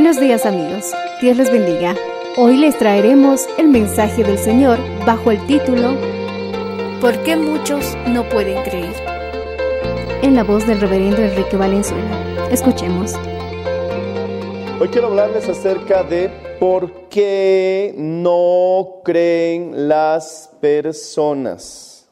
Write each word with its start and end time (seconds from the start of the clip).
Buenos 0.00 0.20
días 0.20 0.46
amigos, 0.46 0.92
Dios 1.20 1.36
les 1.36 1.50
bendiga. 1.50 1.96
Hoy 2.36 2.56
les 2.56 2.78
traeremos 2.78 3.48
el 3.58 3.66
mensaje 3.66 4.22
del 4.22 4.38
Señor 4.38 4.78
bajo 5.04 5.32
el 5.32 5.44
título 5.48 5.96
¿Por 7.00 7.20
qué 7.24 7.34
muchos 7.34 7.96
no 8.06 8.22
pueden 8.28 8.62
creer? 8.62 8.94
En 10.22 10.36
la 10.36 10.44
voz 10.44 10.68
del 10.68 10.80
reverendo 10.80 11.20
Enrique 11.20 11.56
Valenzuela. 11.56 12.48
Escuchemos. 12.48 13.14
Hoy 14.78 14.86
quiero 14.86 15.08
hablarles 15.08 15.48
acerca 15.48 16.04
de 16.04 16.30
por 16.60 17.08
qué 17.08 17.92
no 17.96 19.00
creen 19.02 19.88
las 19.88 20.48
personas. 20.60 22.06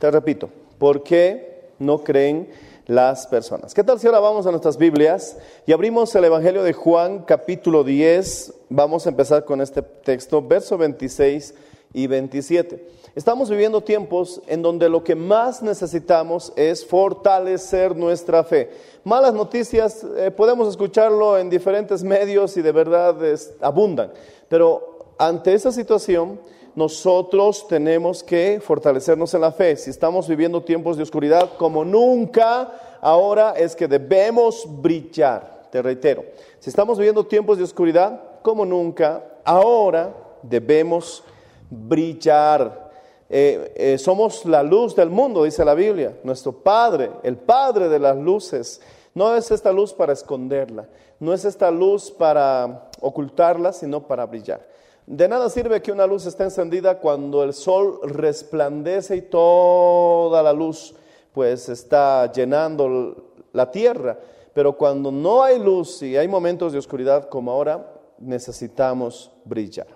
Te 0.00 0.10
repito, 0.10 0.50
¿por 0.78 1.04
qué 1.04 1.68
no 1.78 2.02
creen 2.02 2.48
las 2.86 3.26
personas? 3.26 3.74
¿Qué 3.74 3.82
tal 3.82 3.98
si 3.98 4.06
ahora 4.06 4.20
vamos 4.20 4.46
a 4.46 4.50
nuestras 4.50 4.76
Biblias 4.76 5.36
y 5.66 5.72
abrimos 5.72 6.14
el 6.14 6.24
Evangelio 6.24 6.62
de 6.62 6.72
Juan 6.72 7.20
capítulo 7.20 7.84
10? 7.84 8.52
Vamos 8.68 9.06
a 9.06 9.08
empezar 9.08 9.44
con 9.44 9.60
este 9.60 9.82
texto, 9.82 10.42
verso 10.42 10.76
26 10.76 11.54
y 11.94 12.06
27. 12.06 12.88
Estamos 13.14 13.48
viviendo 13.48 13.80
tiempos 13.80 14.42
en 14.48 14.60
donde 14.60 14.88
lo 14.88 15.04
que 15.04 15.14
más 15.14 15.62
necesitamos 15.62 16.52
es 16.56 16.84
fortalecer 16.84 17.94
nuestra 17.94 18.42
fe. 18.42 18.70
Malas 19.04 19.32
noticias, 19.32 20.04
eh, 20.16 20.32
podemos 20.32 20.68
escucharlo 20.68 21.38
en 21.38 21.48
diferentes 21.48 22.02
medios 22.02 22.56
y 22.56 22.62
de 22.62 22.72
verdad 22.72 23.16
abundan, 23.60 24.12
pero 24.48 25.14
ante 25.18 25.54
esa 25.54 25.70
situación 25.70 26.40
nosotros 26.74 27.68
tenemos 27.68 28.22
que 28.22 28.60
fortalecernos 28.60 29.32
en 29.34 29.40
la 29.40 29.52
fe. 29.52 29.76
Si 29.76 29.90
estamos 29.90 30.28
viviendo 30.28 30.62
tiempos 30.62 30.96
de 30.96 31.04
oscuridad 31.04 31.50
como 31.56 31.84
nunca, 31.84 32.72
ahora 33.00 33.52
es 33.56 33.76
que 33.76 33.86
debemos 33.86 34.66
brillar. 34.66 35.68
Te 35.70 35.82
reitero, 35.82 36.24
si 36.58 36.70
estamos 36.70 36.98
viviendo 36.98 37.26
tiempos 37.26 37.58
de 37.58 37.64
oscuridad 37.64 38.20
como 38.42 38.64
nunca, 38.64 39.24
ahora 39.44 40.14
debemos 40.42 41.22
brillar. 41.70 42.90
Eh, 43.28 43.72
eh, 43.74 43.98
somos 43.98 44.44
la 44.44 44.62
luz 44.62 44.94
del 44.94 45.10
mundo, 45.10 45.44
dice 45.44 45.64
la 45.64 45.74
Biblia. 45.74 46.16
Nuestro 46.22 46.52
Padre, 46.52 47.10
el 47.22 47.36
Padre 47.36 47.88
de 47.88 47.98
las 47.98 48.16
luces. 48.16 48.80
No 49.14 49.36
es 49.36 49.50
esta 49.50 49.72
luz 49.72 49.92
para 49.92 50.12
esconderla, 50.12 50.88
no 51.20 51.32
es 51.32 51.44
esta 51.44 51.70
luz 51.70 52.10
para 52.10 52.88
ocultarla, 53.00 53.72
sino 53.72 54.02
para 54.08 54.26
brillar. 54.26 54.73
De 55.06 55.28
nada 55.28 55.50
sirve 55.50 55.82
que 55.82 55.92
una 55.92 56.06
luz 56.06 56.24
esté 56.24 56.44
encendida 56.44 56.98
cuando 56.98 57.42
el 57.42 57.52
sol 57.52 58.00
resplandece 58.04 59.16
y 59.16 59.22
toda 59.22 60.42
la 60.42 60.52
luz 60.52 60.94
pues 61.32 61.68
está 61.68 62.32
llenando 62.32 63.32
la 63.52 63.70
tierra. 63.70 64.18
Pero 64.54 64.78
cuando 64.78 65.12
no 65.12 65.42
hay 65.42 65.58
luz 65.58 66.02
y 66.02 66.16
hay 66.16 66.26
momentos 66.26 66.72
de 66.72 66.78
oscuridad 66.78 67.28
como 67.28 67.50
ahora, 67.50 67.92
necesitamos 68.18 69.30
brillar. 69.44 69.88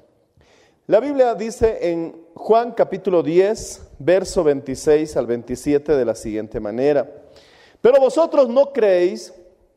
La 0.86 1.00
Biblia 1.00 1.34
dice 1.34 1.90
en 1.90 2.26
Juan 2.34 2.72
capítulo 2.72 3.22
10, 3.22 3.92
verso 4.00 4.44
26 4.44 5.16
al 5.16 5.26
27 5.26 5.96
de 5.96 6.04
la 6.04 6.14
siguiente 6.14 6.60
manera. 6.60 7.08
Pero 7.80 7.98
vosotros 7.98 8.48
no 8.48 8.72
creéis 8.72 9.32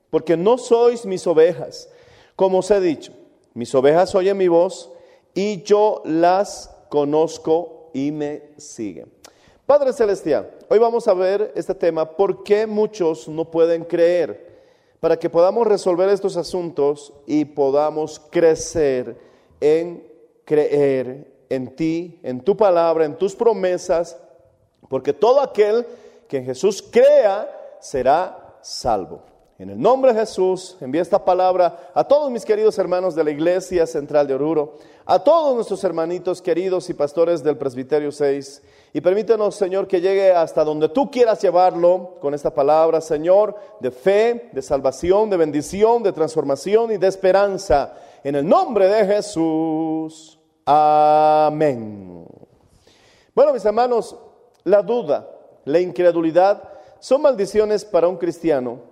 porque 0.10 0.36
no 0.36 0.58
sois 0.58 1.06
mis 1.06 1.26
ovejas. 1.26 1.90
Como 2.36 2.58
os 2.58 2.72
he 2.72 2.82
dicho, 2.82 3.14
mis 3.54 3.74
ovejas 3.74 4.14
oyen 4.16 4.38
mi 4.38 4.50
voz 4.50 4.91
y 5.34 5.62
yo 5.64 6.02
las 6.06 6.76
conozco 6.90 7.90
y 7.94 8.12
me 8.12 8.52
siguen. 8.58 9.12
Padre 9.66 9.94
Celestial, 9.94 10.52
hoy 10.70 10.80
vamos 10.80 11.08
a 11.08 11.14
ver 11.14 11.54
este 11.56 11.74
tema, 11.74 12.18
¿por 12.18 12.44
qué 12.44 12.68
muchos 12.68 13.28
no 13.28 13.50
pueden 13.50 13.86
creer? 13.86 14.52
Para 15.00 15.18
que 15.18 15.30
podamos 15.30 15.66
resolver 15.66 16.10
estos 16.10 16.38
asuntos 16.38 17.14
y 17.26 17.46
podamos 17.46 18.20
crecer 18.20 19.18
en 19.60 20.06
creer 20.46 21.32
en 21.50 21.76
ti, 21.76 22.20
en 22.24 22.42
tu 22.42 22.56
palabra, 22.56 23.06
en 23.06 23.18
tus 23.18 23.36
promesas, 23.36 24.18
porque 24.90 25.14
todo 25.14 25.42
aquel 25.42 25.86
que 26.28 26.38
en 26.38 26.46
Jesús 26.46 26.82
crea 26.82 27.78
será 27.80 28.58
salvo. 28.62 29.31
En 29.62 29.70
el 29.70 29.80
nombre 29.80 30.12
de 30.12 30.22
Jesús, 30.22 30.76
envía 30.82 31.04
esta 31.04 31.24
palabra 31.24 31.92
a 31.94 32.04
todos 32.04 32.32
mis 32.32 32.46
queridos 32.46 32.80
hermanos 32.80 33.14
de 33.14 33.24
la 33.24 33.30
Iglesia 33.30 33.86
Central 33.86 34.26
de 34.26 34.34
Oruro, 34.34 34.78
a 35.06 35.24
todos 35.24 35.54
nuestros 35.54 35.84
hermanitos 35.84 36.42
queridos 36.42 36.90
y 36.90 36.96
pastores 36.96 37.44
del 37.44 37.60
Presbiterio 37.60 38.12
6, 38.12 38.64
y 38.94 39.02
permítanos, 39.02 39.54
Señor, 39.54 39.88
que 39.88 40.02
llegue 40.02 40.32
hasta 40.32 40.64
donde 40.64 40.90
tú 40.90 41.12
quieras 41.12 41.40
llevarlo 41.44 42.18
con 42.20 42.34
esta 42.34 42.52
palabra, 42.52 43.02
Señor, 43.02 43.56
de 43.80 43.92
fe, 43.92 44.50
de 44.52 44.64
salvación, 44.64 45.30
de 45.30 45.38
bendición, 45.38 46.02
de 46.02 46.12
transformación 46.12 46.94
y 46.94 46.98
de 46.98 47.06
esperanza. 47.06 47.94
En 48.24 48.34
el 48.34 48.50
nombre 48.50 48.88
de 48.88 49.06
Jesús. 49.06 50.40
Amén. 50.66 52.26
Bueno, 53.36 53.54
mis 53.54 53.64
hermanos, 53.64 54.16
la 54.64 54.82
duda, 54.82 55.30
la 55.66 55.80
incredulidad 55.80 56.64
son 57.00 57.22
maldiciones 57.22 57.86
para 57.86 58.08
un 58.08 58.18
cristiano 58.18 58.90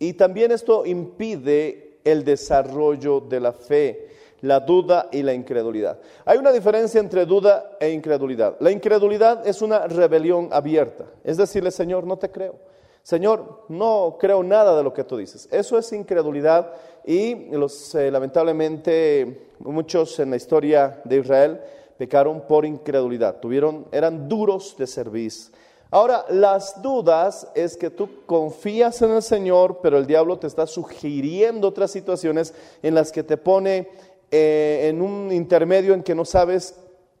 y 0.00 0.14
también 0.14 0.50
esto 0.50 0.84
impide 0.86 2.00
el 2.02 2.24
desarrollo 2.24 3.20
de 3.20 3.38
la 3.38 3.52
fe, 3.52 4.08
la 4.40 4.58
duda 4.58 5.10
y 5.12 5.22
la 5.22 5.34
incredulidad. 5.34 6.00
Hay 6.24 6.38
una 6.38 6.50
diferencia 6.50 6.98
entre 6.98 7.26
duda 7.26 7.76
e 7.78 7.90
incredulidad. 7.90 8.56
La 8.60 8.70
incredulidad 8.70 9.46
es 9.46 9.60
una 9.60 9.86
rebelión 9.86 10.48
abierta, 10.50 11.04
es 11.22 11.36
decirle, 11.36 11.70
Señor, 11.70 12.04
no 12.04 12.18
te 12.18 12.30
creo. 12.30 12.56
Señor, 13.02 13.64
no 13.68 14.16
creo 14.18 14.42
nada 14.42 14.76
de 14.76 14.82
lo 14.82 14.92
que 14.92 15.04
tú 15.04 15.18
dices. 15.18 15.48
Eso 15.50 15.78
es 15.78 15.92
incredulidad 15.92 16.72
y 17.04 17.50
los, 17.50 17.94
eh, 17.94 18.10
lamentablemente 18.10 19.48
muchos 19.58 20.18
en 20.18 20.30
la 20.30 20.36
historia 20.36 21.00
de 21.04 21.18
Israel 21.18 21.60
pecaron 21.98 22.46
por 22.46 22.64
incredulidad, 22.64 23.40
tuvieron, 23.40 23.86
eran 23.92 24.28
duros 24.28 24.74
de 24.78 24.86
servicio. 24.86 25.52
Ahora, 25.92 26.24
las 26.28 26.80
dudas 26.82 27.48
es 27.54 27.76
que 27.76 27.90
tú 27.90 28.24
confías 28.24 29.02
en 29.02 29.10
el 29.10 29.22
Señor, 29.22 29.80
pero 29.82 29.98
el 29.98 30.06
diablo 30.06 30.38
te 30.38 30.46
está 30.46 30.66
sugiriendo 30.66 31.68
otras 31.68 31.90
situaciones 31.90 32.54
en 32.82 32.94
las 32.94 33.10
que 33.10 33.24
te 33.24 33.36
pone 33.36 33.88
eh, 34.30 34.86
en 34.88 35.02
un 35.02 35.32
intermedio 35.32 35.92
en 35.92 36.04
que 36.04 36.14
no 36.14 36.24
sabes 36.24 36.76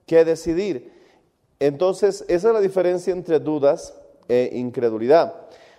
qué 0.06 0.24
decidir. 0.24 0.92
Entonces, 1.58 2.24
esa 2.28 2.48
es 2.48 2.54
la 2.54 2.60
diferencia 2.60 3.12
entre 3.12 3.40
dudas 3.40 3.92
e 4.28 4.50
incredulidad. 4.54 5.34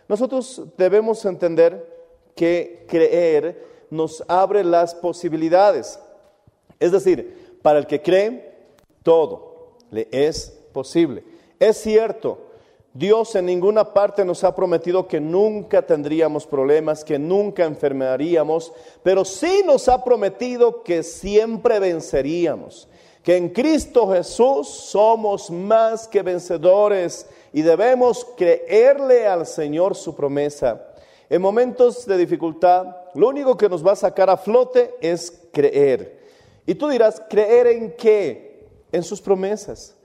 Nosotros 0.09 0.61
debemos 0.77 1.23
entender 1.23 1.87
que 2.35 2.85
creer 2.89 3.65
nos 3.89 4.21
abre 4.27 4.65
las 4.65 4.93
posibilidades. 4.95 5.97
Es 6.77 6.91
decir, 6.91 7.57
para 7.61 7.79
el 7.79 7.87
que 7.87 8.01
cree, 8.01 8.51
todo. 9.03 9.77
le 9.91 10.07
es 10.11 10.59
posible. 10.73 11.23
Es 11.59 11.77
cierto, 11.77 12.50
Dios 12.93 13.35
en 13.35 13.45
ninguna 13.45 13.93
parte 13.93 14.25
nos 14.25 14.43
ha 14.43 14.53
prometido 14.53 15.07
que 15.07 15.21
nunca 15.21 15.81
tendríamos 15.81 16.45
problemas, 16.45 17.05
que 17.05 17.17
nunca 17.17 17.63
enfermaríamos, 17.63 18.73
pero 19.01 19.23
sí 19.23 19.61
nos 19.65 19.87
ha 19.87 20.03
prometido 20.03 20.83
que 20.83 21.01
siempre 21.01 21.79
venceríamos, 21.79 22.89
que 23.23 23.37
en 23.37 23.49
Cristo 23.49 24.11
Jesús 24.11 24.67
somos 24.67 25.49
más 25.49 26.05
que 26.05 26.21
vencedores 26.21 27.27
y 27.53 27.61
debemos 27.61 28.27
creerle 28.35 29.25
al 29.25 29.47
Señor 29.47 29.95
su 29.95 30.13
promesa. 30.13 30.87
En 31.29 31.41
momentos 31.41 32.05
de 32.05 32.17
dificultad, 32.17 32.87
lo 33.13 33.29
único 33.29 33.55
que 33.55 33.69
nos 33.69 33.87
va 33.87 33.93
a 33.93 33.95
sacar 33.95 34.29
a 34.29 34.35
flote 34.35 34.95
es 34.99 35.41
creer. 35.53 36.19
Y 36.65 36.75
tú 36.75 36.89
dirás, 36.89 37.21
¿creer 37.29 37.67
en 37.67 37.95
qué? 37.95 38.67
En 38.91 39.01
sus 39.01 39.21
promesas 39.21 39.95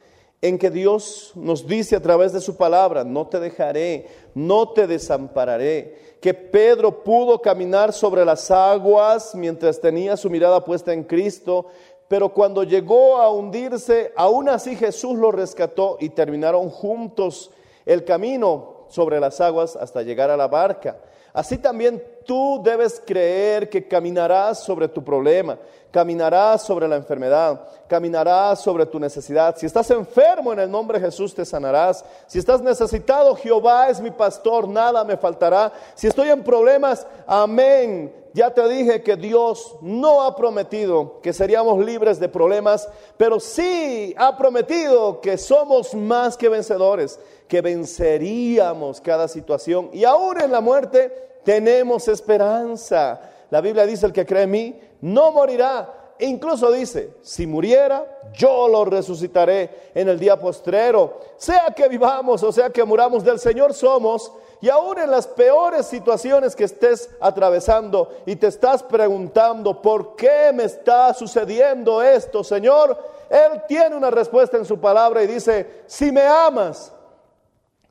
en 0.46 0.58
que 0.58 0.70
Dios 0.70 1.32
nos 1.34 1.66
dice 1.66 1.96
a 1.96 2.00
través 2.00 2.32
de 2.32 2.40
su 2.40 2.56
palabra, 2.56 3.02
no 3.02 3.26
te 3.26 3.40
dejaré, 3.40 4.06
no 4.34 4.70
te 4.70 4.86
desampararé, 4.86 6.16
que 6.20 6.34
Pedro 6.34 7.02
pudo 7.02 7.40
caminar 7.42 7.92
sobre 7.92 8.24
las 8.24 8.48
aguas 8.52 9.34
mientras 9.34 9.80
tenía 9.80 10.16
su 10.16 10.30
mirada 10.30 10.64
puesta 10.64 10.92
en 10.92 11.02
Cristo, 11.02 11.66
pero 12.06 12.28
cuando 12.32 12.62
llegó 12.62 13.16
a 13.16 13.30
hundirse, 13.30 14.12
aún 14.14 14.48
así 14.48 14.76
Jesús 14.76 15.18
lo 15.18 15.32
rescató 15.32 15.96
y 15.98 16.10
terminaron 16.10 16.70
juntos 16.70 17.50
el 17.84 18.04
camino 18.04 18.86
sobre 18.88 19.18
las 19.18 19.40
aguas 19.40 19.74
hasta 19.74 20.02
llegar 20.02 20.30
a 20.30 20.36
la 20.36 20.46
barca. 20.46 21.00
Así 21.32 21.58
también 21.58 22.02
tú 22.24 22.60
debes 22.64 23.02
creer 23.04 23.68
que 23.68 23.88
caminarás 23.88 24.62
sobre 24.62 24.88
tu 24.88 25.02
problema, 25.02 25.58
caminarás 25.96 26.60
sobre 26.60 26.86
la 26.86 26.96
enfermedad, 26.96 27.58
caminarás 27.88 28.60
sobre 28.60 28.84
tu 28.84 29.00
necesidad. 29.00 29.56
Si 29.56 29.64
estás 29.64 29.90
enfermo 29.90 30.52
en 30.52 30.58
el 30.58 30.70
nombre 30.70 30.98
de 30.98 31.06
Jesús 31.06 31.34
te 31.34 31.42
sanarás. 31.42 32.04
Si 32.26 32.38
estás 32.38 32.60
necesitado, 32.60 33.34
Jehová 33.34 33.88
es 33.88 33.98
mi 33.98 34.10
pastor, 34.10 34.68
nada 34.68 35.04
me 35.04 35.16
faltará. 35.16 35.72
Si 35.94 36.06
estoy 36.06 36.28
en 36.28 36.44
problemas, 36.44 37.06
amén. 37.26 38.14
Ya 38.34 38.52
te 38.52 38.68
dije 38.68 39.02
que 39.02 39.16
Dios 39.16 39.76
no 39.80 40.22
ha 40.22 40.36
prometido 40.36 41.18
que 41.22 41.32
seríamos 41.32 41.82
libres 41.82 42.20
de 42.20 42.28
problemas, 42.28 42.86
pero 43.16 43.40
sí 43.40 44.14
ha 44.18 44.36
prometido 44.36 45.22
que 45.22 45.38
somos 45.38 45.94
más 45.94 46.36
que 46.36 46.50
vencedores, 46.50 47.18
que 47.48 47.62
venceríamos 47.62 49.00
cada 49.00 49.28
situación 49.28 49.88
y 49.94 50.04
aún 50.04 50.42
en 50.42 50.52
la 50.52 50.60
muerte 50.60 51.40
tenemos 51.42 52.06
esperanza. 52.06 53.18
La 53.48 53.60
Biblia 53.60 53.86
dice, 53.86 54.06
el 54.06 54.12
que 54.12 54.26
cree 54.26 54.42
en 54.42 54.50
mí 54.50 54.80
no 55.06 55.30
morirá. 55.30 56.14
E 56.18 56.26
incluso 56.26 56.72
dice, 56.72 57.14
si 57.22 57.46
muriera, 57.46 58.20
yo 58.32 58.68
lo 58.68 58.84
resucitaré 58.84 59.90
en 59.94 60.08
el 60.08 60.18
día 60.18 60.38
postrero. 60.38 61.20
Sea 61.36 61.66
que 61.76 61.88
vivamos 61.88 62.42
o 62.42 62.50
sea 62.50 62.70
que 62.70 62.84
muramos, 62.84 63.22
del 63.22 63.38
Señor 63.38 63.72
somos. 63.72 64.32
Y 64.60 64.68
aún 64.68 64.98
en 64.98 65.10
las 65.10 65.26
peores 65.26 65.86
situaciones 65.86 66.56
que 66.56 66.64
estés 66.64 67.10
atravesando 67.20 68.16
y 68.24 68.34
te 68.36 68.46
estás 68.46 68.82
preguntando, 68.82 69.80
¿por 69.80 70.16
qué 70.16 70.50
me 70.52 70.64
está 70.64 71.12
sucediendo 71.14 72.02
esto, 72.02 72.42
Señor? 72.42 72.98
Él 73.28 73.62
tiene 73.68 73.94
una 73.94 74.10
respuesta 74.10 74.56
en 74.56 74.64
su 74.64 74.80
palabra 74.80 75.22
y 75.22 75.26
dice, 75.26 75.82
si 75.86 76.10
me 76.10 76.22
amas, 76.22 76.92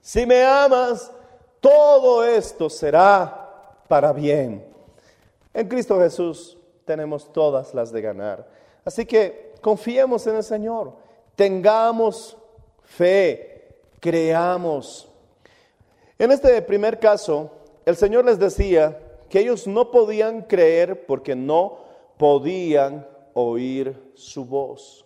si 0.02 0.26
me 0.26 0.44
amas, 0.44 1.12
todo 1.62 2.26
esto 2.26 2.70
será 2.70 3.70
para 3.88 4.12
bien. 4.12 4.66
En 5.54 5.68
Cristo 5.70 6.00
Jesús 6.00 6.58
tenemos 6.86 7.32
todas 7.34 7.74
las 7.74 7.92
de 7.92 8.02
ganar. 8.02 8.48
Así 8.84 9.06
que 9.06 9.54
confiemos 9.62 10.26
en 10.28 10.36
el 10.36 10.44
Señor, 10.44 10.94
tengamos 11.36 12.38
fe, 12.84 13.76
creamos. 14.00 15.10
En 16.18 16.32
este 16.32 16.62
primer 16.62 17.00
caso, 17.00 17.52
el 17.86 17.96
Señor 17.96 18.26
les 18.26 18.40
decía 18.40 19.00
que 19.30 19.40
ellos 19.40 19.68
no 19.68 19.92
podían 19.92 20.44
creer 20.44 21.06
porque 21.06 21.36
no 21.36 21.80
podían 22.18 23.08
oír 23.34 24.12
su 24.14 24.46
voz. 24.46 25.06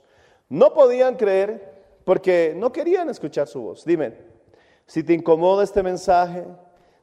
No 0.49 0.73
podían 0.73 1.15
creer 1.15 1.79
porque 2.03 2.53
no 2.55 2.71
querían 2.71 3.09
escuchar 3.09 3.47
su 3.47 3.61
voz. 3.61 3.85
Dime, 3.85 4.13
si 4.85 5.03
te 5.03 5.13
incomoda 5.13 5.63
este 5.63 5.83
mensaje, 5.83 6.45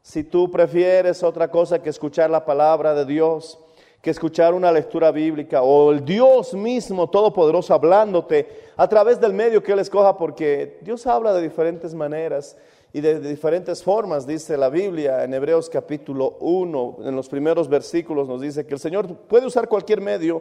si 0.03 0.25
tú 0.25 0.51
prefieres 0.51 1.23
otra 1.23 1.51
cosa 1.51 1.83
que 1.83 1.91
escuchar 1.91 2.31
la 2.31 2.45
palabra 2.45 2.95
de 2.95 3.05
Dios, 3.05 3.59
que 4.07 4.13
escuchar 4.13 4.55
una 4.55 4.71
lectura 4.71 5.11
bíblica 5.11 5.63
o 5.63 5.91
el 5.91 6.05
Dios 6.05 6.55
mismo 6.55 7.11
todopoderoso 7.11 7.75
hablándote 7.75 8.47
a 8.77 8.87
través 8.87 9.21
del 9.21 9.33
medio 9.33 9.61
que 9.65 9.73
Él 9.73 9.81
escoja, 9.81 10.17
porque 10.17 10.79
Dios 10.83 11.09
habla 11.09 11.33
de 11.33 11.43
diferentes 11.43 11.93
maneras 11.93 12.57
y 12.93 13.01
de, 13.01 13.19
diferentes 13.19 13.83
formas, 13.83 14.25
dice 14.25 14.57
la 14.57 14.69
Biblia 14.69 15.25
en 15.25 15.35
Hebreos 15.35 15.69
capítulo 15.69 16.37
1, 16.39 16.99
en 17.01 17.17
los 17.17 17.29
primeros 17.29 17.69
versículos 17.69 18.29
nos 18.29 18.41
dice 18.41 18.65
que 18.65 18.75
el 18.75 18.79
Señor 18.79 19.13
puede 19.13 19.47
usar 19.47 19.67
cualquier 19.67 20.01
medio 20.01 20.41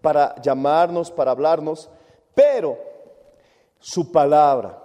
para 0.00 0.34
llamarnos, 0.42 1.12
para 1.12 1.30
hablarnos, 1.30 1.88
pero 2.34 2.76
su 3.78 4.10
palabra 4.10 4.82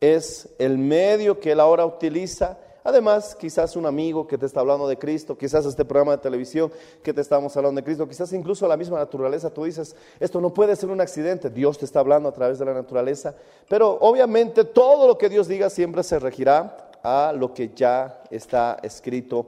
es 0.00 0.48
el 0.58 0.78
medio 0.78 1.38
que 1.38 1.52
Él 1.52 1.60
ahora 1.60 1.84
utiliza 1.84 2.56
Además, 2.84 3.34
quizás 3.34 3.76
un 3.76 3.86
amigo 3.86 4.26
que 4.26 4.38
te 4.38 4.46
está 4.46 4.60
hablando 4.60 4.88
de 4.88 4.98
Cristo, 4.98 5.36
quizás 5.36 5.66
este 5.66 5.84
programa 5.84 6.12
de 6.12 6.18
televisión 6.18 6.72
que 7.02 7.12
te 7.12 7.20
estamos 7.20 7.56
hablando 7.56 7.80
de 7.80 7.84
Cristo, 7.84 8.08
quizás 8.08 8.32
incluso 8.32 8.66
la 8.66 8.76
misma 8.76 8.98
naturaleza, 8.98 9.50
tú 9.50 9.64
dices, 9.64 9.94
esto 10.18 10.40
no 10.40 10.54
puede 10.54 10.76
ser 10.76 10.90
un 10.90 11.00
accidente, 11.00 11.50
Dios 11.50 11.78
te 11.78 11.84
está 11.84 12.00
hablando 12.00 12.28
a 12.28 12.32
través 12.32 12.58
de 12.58 12.64
la 12.64 12.74
naturaleza, 12.74 13.34
pero 13.68 13.98
obviamente 14.00 14.64
todo 14.64 15.06
lo 15.06 15.18
que 15.18 15.28
Dios 15.28 15.48
diga 15.48 15.68
siempre 15.70 16.02
se 16.02 16.18
regirá 16.18 16.90
a 17.02 17.32
lo 17.34 17.52
que 17.54 17.70
ya 17.74 18.22
está 18.30 18.78
escrito 18.82 19.46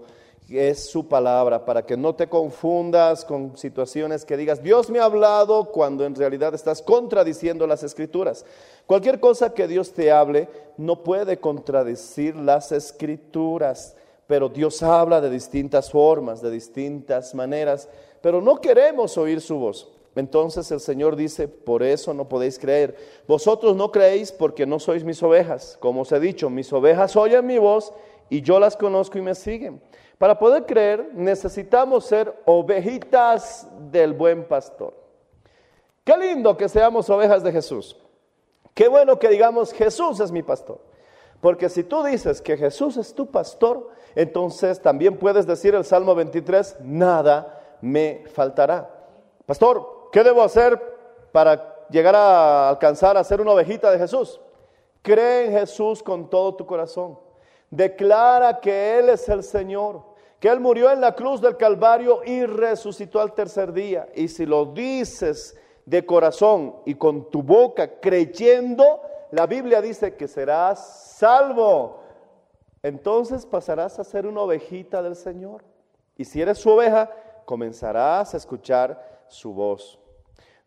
es 0.50 0.90
su 0.90 1.06
palabra, 1.08 1.64
para 1.64 1.84
que 1.84 1.96
no 1.96 2.14
te 2.14 2.28
confundas 2.28 3.24
con 3.24 3.56
situaciones 3.56 4.24
que 4.24 4.36
digas, 4.36 4.62
Dios 4.62 4.90
me 4.90 4.98
ha 4.98 5.04
hablado 5.04 5.66
cuando 5.66 6.04
en 6.04 6.14
realidad 6.14 6.54
estás 6.54 6.82
contradiciendo 6.82 7.66
las 7.66 7.82
escrituras. 7.82 8.44
Cualquier 8.86 9.20
cosa 9.20 9.54
que 9.54 9.68
Dios 9.68 9.92
te 9.92 10.10
hable 10.10 10.48
no 10.76 11.02
puede 11.02 11.38
contradecir 11.38 12.36
las 12.36 12.72
escrituras, 12.72 13.96
pero 14.26 14.48
Dios 14.48 14.82
habla 14.82 15.20
de 15.20 15.30
distintas 15.30 15.90
formas, 15.90 16.40
de 16.42 16.50
distintas 16.50 17.34
maneras, 17.34 17.88
pero 18.20 18.40
no 18.40 18.60
queremos 18.60 19.16
oír 19.18 19.40
su 19.40 19.58
voz. 19.58 19.88
Entonces 20.14 20.70
el 20.70 20.80
Señor 20.80 21.16
dice, 21.16 21.48
por 21.48 21.82
eso 21.82 22.12
no 22.12 22.28
podéis 22.28 22.58
creer. 22.58 22.96
Vosotros 23.26 23.74
no 23.76 23.90
creéis 23.90 24.30
porque 24.30 24.66
no 24.66 24.78
sois 24.78 25.04
mis 25.04 25.22
ovejas. 25.22 25.78
Como 25.80 26.02
os 26.02 26.12
he 26.12 26.20
dicho, 26.20 26.50
mis 26.50 26.72
ovejas 26.72 27.16
oyen 27.16 27.46
mi 27.46 27.58
voz 27.58 27.92
y 28.28 28.42
yo 28.42 28.60
las 28.60 28.76
conozco 28.76 29.16
y 29.16 29.22
me 29.22 29.34
siguen. 29.34 29.80
Para 30.18 30.38
poder 30.38 30.66
creer 30.66 31.10
necesitamos 31.14 32.04
ser 32.04 32.34
ovejitas 32.44 33.66
del 33.90 34.12
buen 34.12 34.44
pastor. 34.44 34.94
Qué 36.04 36.16
lindo 36.16 36.56
que 36.56 36.68
seamos 36.68 37.08
ovejas 37.08 37.42
de 37.42 37.52
Jesús. 37.52 37.96
Qué 38.74 38.88
bueno 38.88 39.18
que 39.18 39.28
digamos 39.28 39.72
Jesús 39.72 40.20
es 40.20 40.32
mi 40.32 40.42
pastor. 40.42 40.80
Porque 41.40 41.68
si 41.68 41.82
tú 41.82 42.02
dices 42.04 42.40
que 42.40 42.56
Jesús 42.56 42.96
es 42.96 43.14
tu 43.14 43.30
pastor, 43.30 43.88
entonces 44.14 44.80
también 44.80 45.16
puedes 45.16 45.46
decir 45.46 45.74
el 45.74 45.84
Salmo 45.84 46.14
23, 46.14 46.76
nada 46.80 47.60
me 47.80 48.24
faltará. 48.32 48.88
Pastor, 49.44 50.08
¿qué 50.12 50.22
debo 50.22 50.42
hacer 50.42 50.80
para 51.32 51.86
llegar 51.90 52.14
a 52.14 52.68
alcanzar 52.68 53.16
a 53.16 53.24
ser 53.24 53.40
una 53.40 53.52
ovejita 53.52 53.90
de 53.90 53.98
Jesús? 53.98 54.40
Cree 55.02 55.46
en 55.46 55.52
Jesús 55.52 56.02
con 56.02 56.30
todo 56.30 56.54
tu 56.54 56.64
corazón. 56.64 57.18
Declara 57.70 58.60
que 58.60 58.98
Él 58.98 59.08
es 59.08 59.28
el 59.28 59.42
Señor 59.42 60.12
que 60.42 60.48
Él 60.48 60.58
murió 60.58 60.90
en 60.90 61.00
la 61.00 61.14
cruz 61.14 61.40
del 61.40 61.56
Calvario 61.56 62.22
y 62.24 62.44
resucitó 62.44 63.20
al 63.20 63.32
tercer 63.32 63.72
día. 63.72 64.08
Y 64.12 64.26
si 64.26 64.44
lo 64.44 64.66
dices 64.66 65.56
de 65.84 66.06
corazón 66.06 66.76
y 66.84 66.94
con 66.94 67.30
tu 67.30 67.42
boca 67.42 68.00
creyendo, 68.00 69.00
la 69.30 69.46
Biblia 69.46 69.80
dice 69.80 70.16
que 70.16 70.28
serás 70.28 71.16
salvo. 71.16 72.00
Entonces 72.82 73.46
pasarás 73.46 73.98
a 73.98 74.04
ser 74.04 74.26
una 74.26 74.42
ovejita 74.42 75.02
del 75.02 75.16
Señor. 75.16 75.64
Y 76.16 76.24
si 76.24 76.40
eres 76.40 76.58
su 76.58 76.70
oveja, 76.70 77.10
comenzarás 77.44 78.34
a 78.34 78.36
escuchar 78.36 79.24
su 79.28 79.52
voz. 79.52 79.98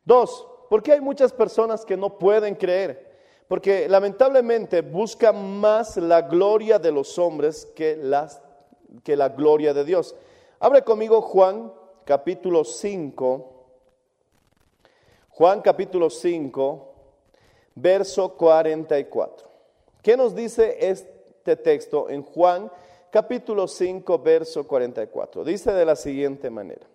Dos, 0.03 0.47
¿por 0.69 0.81
qué 0.81 0.93
hay 0.93 1.01
muchas 1.01 1.31
personas 1.31 1.85
que 1.85 1.97
no 1.97 2.17
pueden 2.17 2.55
creer? 2.55 3.13
Porque 3.47 3.87
lamentablemente 3.87 4.81
buscan 4.81 5.59
más 5.59 5.97
la 5.97 6.21
gloria 6.21 6.79
de 6.79 6.91
los 6.91 7.19
hombres 7.19 7.65
que 7.75 7.95
las 7.95 8.41
que 9.03 9.15
la 9.15 9.29
gloria 9.29 9.73
de 9.73 9.83
Dios. 9.83 10.15
Abre 10.59 10.83
conmigo 10.83 11.21
Juan 11.21 11.71
capítulo 12.05 12.63
5. 12.63 13.54
Juan 15.37 15.61
capítulo 15.61 16.09
5, 16.09 16.93
verso 17.75 18.37
44. 18.37 19.45
¿Qué 20.01 20.15
nos 20.15 20.33
dice 20.33 20.77
este 20.79 21.57
texto 21.57 22.09
en 22.09 22.23
Juan 22.23 22.71
capítulo 23.11 23.67
5, 23.67 24.17
verso 24.19 24.65
44? 24.65 25.43
Dice 25.43 25.73
de 25.73 25.83
la 25.83 25.97
siguiente 25.97 26.49
manera. 26.49 26.87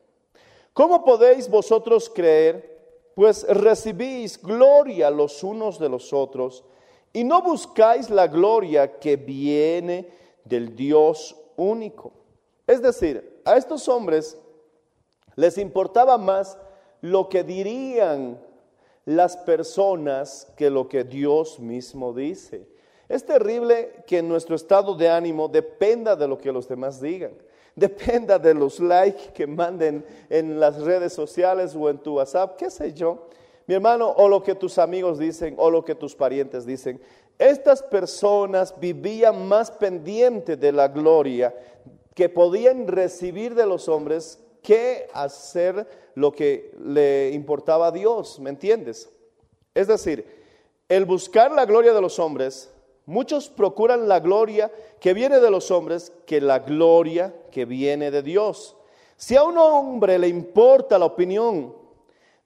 ¿Cómo 0.73 1.04
podéis 1.04 1.50
vosotros 1.50 2.09
creer 2.09 3.12
pues 3.14 3.47
recibís 3.47 4.40
gloria 4.40 5.11
los 5.11 5.44
unos 5.44 5.78
de 5.78 5.90
los 5.90 6.14
otros 6.14 6.64
y 7.12 7.25
no 7.25 7.42
buscáis 7.42 8.09
la 8.09 8.26
gloria 8.26 8.99
que 8.99 9.16
viene 9.16 10.09
del 10.47 10.75
Dios 10.75 11.37
único. 11.59 12.11
Es 12.66 12.80
decir, 12.80 13.42
a 13.44 13.59
estos 13.59 13.87
hombres 13.87 14.38
les 15.37 15.59
importaba 15.59 16.16
más 16.16 16.56
lo 17.00 17.28
que 17.28 17.45
dirían 17.45 18.38
las 19.04 19.37
personas 19.37 20.47
que 20.57 20.71
lo 20.71 20.88
que 20.88 21.04
Dios 21.04 21.59
mismo 21.59 22.12
dice. 22.12 22.66
Es 23.09 23.25
terrible 23.25 24.04
que 24.07 24.23
nuestro 24.23 24.54
estado 24.54 24.95
de 24.95 25.09
ánimo 25.09 25.49
dependa 25.49 26.14
de 26.14 26.28
lo 26.28 26.38
que 26.38 26.52
los 26.52 26.69
demás 26.69 27.00
digan, 27.00 27.33
dependa 27.75 28.38
de 28.38 28.54
los 28.54 28.78
likes 28.78 29.33
que 29.35 29.47
manden 29.47 30.04
en 30.28 30.61
las 30.61 30.80
redes 30.80 31.12
sociales 31.12 31.75
o 31.75 31.90
en 31.90 31.99
tu 31.99 32.16
WhatsApp, 32.16 32.57
qué 32.57 32.71
sé 32.71 32.92
yo. 32.92 33.26
Mi 33.66 33.75
hermano, 33.75 34.11
o 34.16 34.28
lo 34.28 34.42
que 34.42 34.54
tus 34.54 34.78
amigos 34.78 35.19
dicen, 35.19 35.54
o 35.59 35.71
lo 35.71 35.85
que 35.85 35.95
tus 35.95 36.14
parientes 36.14 36.66
dicen. 36.66 37.00
Estas 37.38 37.83
personas 37.83 38.78
vivían 38.78 39.49
más 39.49 39.71
pendiente 39.71 40.57
de 40.57 40.73
la 40.73 40.88
gloria 40.88 41.54
que 42.14 42.28
podían 42.28 42.87
recibir 42.87 43.54
de 43.54 43.66
los 43.66 43.88
hombres 43.88 44.38
que 44.62 45.09
hacer 45.12 45.87
lo 46.14 46.33
que 46.33 46.75
le 46.83 47.31
importaba 47.31 47.88
a 47.88 47.93
Dios, 47.93 48.38
¿me 48.40 48.50
entiendes? 48.50 49.11
Es 49.75 49.87
decir, 49.87 50.26
el 50.88 51.05
buscar 51.05 51.52
la 51.52 51.67
gloria 51.67 51.93
de 51.93 52.00
los 52.00 52.19
hombres, 52.19 52.71
muchos 53.07 53.49
procuran 53.49 54.09
la 54.09 54.21
gloria 54.21 54.71
que 55.00 55.14
viene 55.14 55.40
de 55.40 55.50
los 55.50 55.71
hombres 55.71 56.12
que 56.26 56.40
la 56.40 56.61
gloria 56.61 57.35
que 57.50 57.64
viene 57.64 58.11
de 58.11 58.23
Dios. 58.23 58.76
Si 59.17 59.37
a 59.37 59.43
un 59.43 59.59
hombre 59.59 60.19
le 60.19 60.29
importa 60.29 60.99
la 60.99 61.07
opinión 61.07 61.75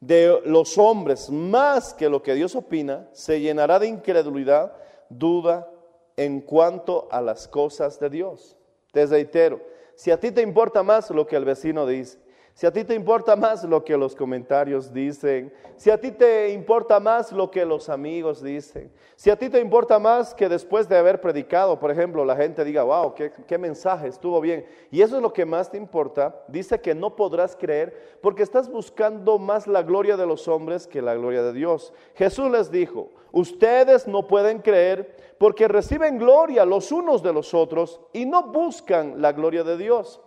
de 0.01 0.41
los 0.45 0.77
hombres 0.77 1.31
más 1.31 1.95
que 1.95 2.09
lo 2.09 2.23
que 2.23 2.35
Dios 2.35 2.55
opina, 2.55 3.09
se 3.13 3.41
llenará 3.41 3.79
de 3.79 3.87
incredulidad, 3.87 4.73
duda 5.09 5.71
en 6.17 6.41
cuanto 6.41 7.09
a 7.11 7.21
las 7.21 7.49
cosas 7.49 7.99
de 7.99 8.11
Dios. 8.11 8.57
Te 8.93 9.07
reitero, 9.07 9.61
si 9.97 10.11
a 10.11 10.19
ti 10.19 10.31
te 10.31 10.43
importa 10.43 10.83
más 10.83 11.11
lo 11.11 11.27
que 11.27 11.37
el 11.37 11.45
vecino 11.45 11.87
dice, 11.87 12.19
si 12.55 12.67
a 12.67 12.73
ti 12.73 12.85
te 12.85 12.95
importa 12.95 13.35
más 13.35 13.65
lo 13.65 13.85
que 13.85 13.97
los 13.97 14.15
comentarios 14.15 14.93
dicen, 14.93 15.53
si 15.77 15.91
a 15.91 16.01
ti 16.01 16.13
te 16.13 16.51
importa 16.51 17.01
más 17.01 17.33
lo 17.33 17.51
que 17.51 17.65
los 17.65 17.89
amigos 17.89 18.41
dicen, 18.41 18.93
si 19.17 19.29
a 19.29 19.37
ti 19.37 19.51
te 19.51 19.59
importa 19.59 19.99
más 19.99 20.33
que 20.33 20.49
después 20.49 20.89
de 20.89 20.97
haber 20.97 21.21
predicado, 21.21 21.81
por 21.81 21.91
ejemplo, 21.91 22.25
la 22.25 22.37
gente 22.37 22.65
diga, 22.65 22.85
wow, 22.85 23.13
qué, 23.13 23.33
qué, 23.49 23.59
mensaje, 23.59 24.07
estuvo 24.07 24.41
bien, 24.41 24.65
y 24.93 25.03
eso 25.03 25.17
es 25.17 25.23
lo 25.23 25.33
que 25.33 25.45
más 25.45 25.69
te 25.69 25.79
importa, 25.79 26.45
dice 26.47 26.81
que 26.81 26.95
no 26.95 27.17
podrás 27.17 27.57
creer 27.57 28.19
porque 28.21 28.45
estás 28.45 28.71
buscando 28.71 29.37
más 29.41 29.67
la 29.67 29.83
gloria 29.83 30.17
de 30.17 30.27
los 30.27 30.47
hombres 30.47 30.87
que 30.87 31.03
la 31.03 31.17
gloria 31.17 31.43
de 31.43 31.55
Dios. 31.55 31.93
Jesús 32.15 32.49
les 32.53 32.71
dijo, 32.71 33.11
ustedes 33.33 34.07
no 34.07 34.29
pueden 34.29 34.61
creer 34.61 35.17
porque 35.39 35.67
reciben 35.67 36.19
gloria 36.19 36.65
los 36.65 36.93
unos 36.93 37.21
de 37.21 37.33
los 37.33 37.53
otros 37.53 38.01
y 38.13 38.27
no 38.27 38.45
buscan 38.45 39.21
la 39.21 39.33
gloria 39.33 39.65
de 39.65 39.77
Dios. 39.77 40.21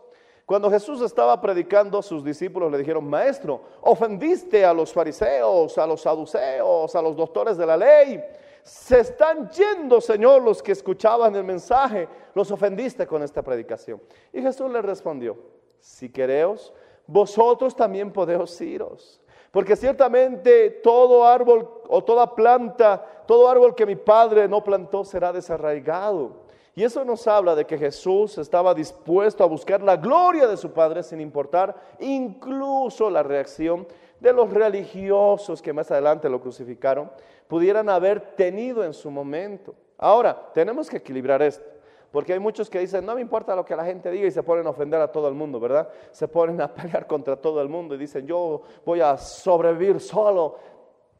Cuando 0.47 0.71
Jesús 0.71 1.01
estaba 1.01 1.41
predicando, 1.41 2.01
sus 2.01 2.23
discípulos 2.23 2.71
le 2.71 2.77
dijeron, 2.77 3.05
maestro, 3.05 3.59
ofendiste 3.81 4.63
a 4.63 4.73
los 4.73 4.93
fariseos, 4.93 5.77
a 5.77 5.85
los 5.85 5.99
saduceos, 5.99 6.95
a 6.95 7.01
los 7.01 7.17
doctores 7.17 7.57
de 7.57 7.65
la 7.65 7.75
ley. 7.75 8.23
Se 8.63 9.01
están 9.01 9.49
yendo, 9.49 9.99
Señor, 9.99 10.41
los 10.41 10.63
que 10.63 10.71
escuchaban 10.71 11.35
el 11.35 11.43
mensaje. 11.43 12.07
Los 12.33 12.49
ofendiste 12.49 13.05
con 13.05 13.23
esta 13.23 13.41
predicación. 13.41 14.01
Y 14.31 14.41
Jesús 14.41 14.71
le 14.71 14.81
respondió, 14.81 15.35
si 15.81 16.07
quereos, 16.09 16.73
vosotros 17.05 17.75
también 17.75 18.13
podéis 18.13 18.61
iros. 18.61 19.19
Porque 19.51 19.75
ciertamente 19.75 20.69
todo 20.81 21.27
árbol 21.27 21.81
o 21.89 22.01
toda 22.01 22.33
planta, 22.33 23.05
todo 23.27 23.49
árbol 23.49 23.75
que 23.75 23.85
mi 23.85 23.97
Padre 23.97 24.47
no 24.47 24.63
plantó 24.63 25.03
será 25.03 25.33
desarraigado. 25.33 26.46
Y 26.77 26.83
eso 26.83 27.03
nos 27.03 27.27
habla 27.27 27.55
de 27.55 27.65
que 27.65 27.75
Jesús 27.75 28.37
estaba 28.37 28.71
dispuesto 28.75 29.43
a 29.43 29.47
buscar 29.47 29.81
la 29.81 29.97
gloria 29.97 30.45
de 30.45 30.55
su 30.55 30.71
Padre 30.71 31.01
sin 31.01 31.19
importar 31.19 31.75
incluso 31.99 33.09
la 33.09 33.23
reacción 33.23 33.87
de 34.19 34.31
los 34.31 34.51
religiosos 34.51 35.59
que 35.59 35.73
más 35.73 35.89
adelante 35.89 36.29
lo 36.29 36.39
crucificaron, 36.39 37.09
pudieran 37.47 37.89
haber 37.89 38.35
tenido 38.35 38.83
en 38.83 38.93
su 38.93 39.09
momento. 39.09 39.73
Ahora, 39.97 40.51
tenemos 40.53 40.87
que 40.87 40.97
equilibrar 40.97 41.41
esto. 41.41 41.67
Porque 42.11 42.33
hay 42.33 42.39
muchos 42.39 42.69
que 42.69 42.77
dicen, 42.77 43.03
no 43.07 43.15
me 43.15 43.21
importa 43.21 43.55
lo 43.55 43.65
que 43.65 43.75
la 43.75 43.83
gente 43.83 44.11
diga 44.11 44.27
y 44.27 44.31
se 44.31 44.43
ponen 44.43 44.67
a 44.67 44.69
ofender 44.69 45.01
a 45.01 45.11
todo 45.11 45.27
el 45.27 45.33
mundo, 45.33 45.59
¿verdad? 45.59 45.89
Se 46.11 46.27
ponen 46.27 46.61
a 46.61 46.71
pelear 46.75 47.07
contra 47.07 47.37
todo 47.37 47.59
el 47.59 47.69
mundo 47.69 47.95
y 47.95 47.97
dicen, 47.97 48.27
yo 48.27 48.61
voy 48.85 49.01
a 49.01 49.17
sobrevivir 49.17 49.99
solo. 49.99 50.59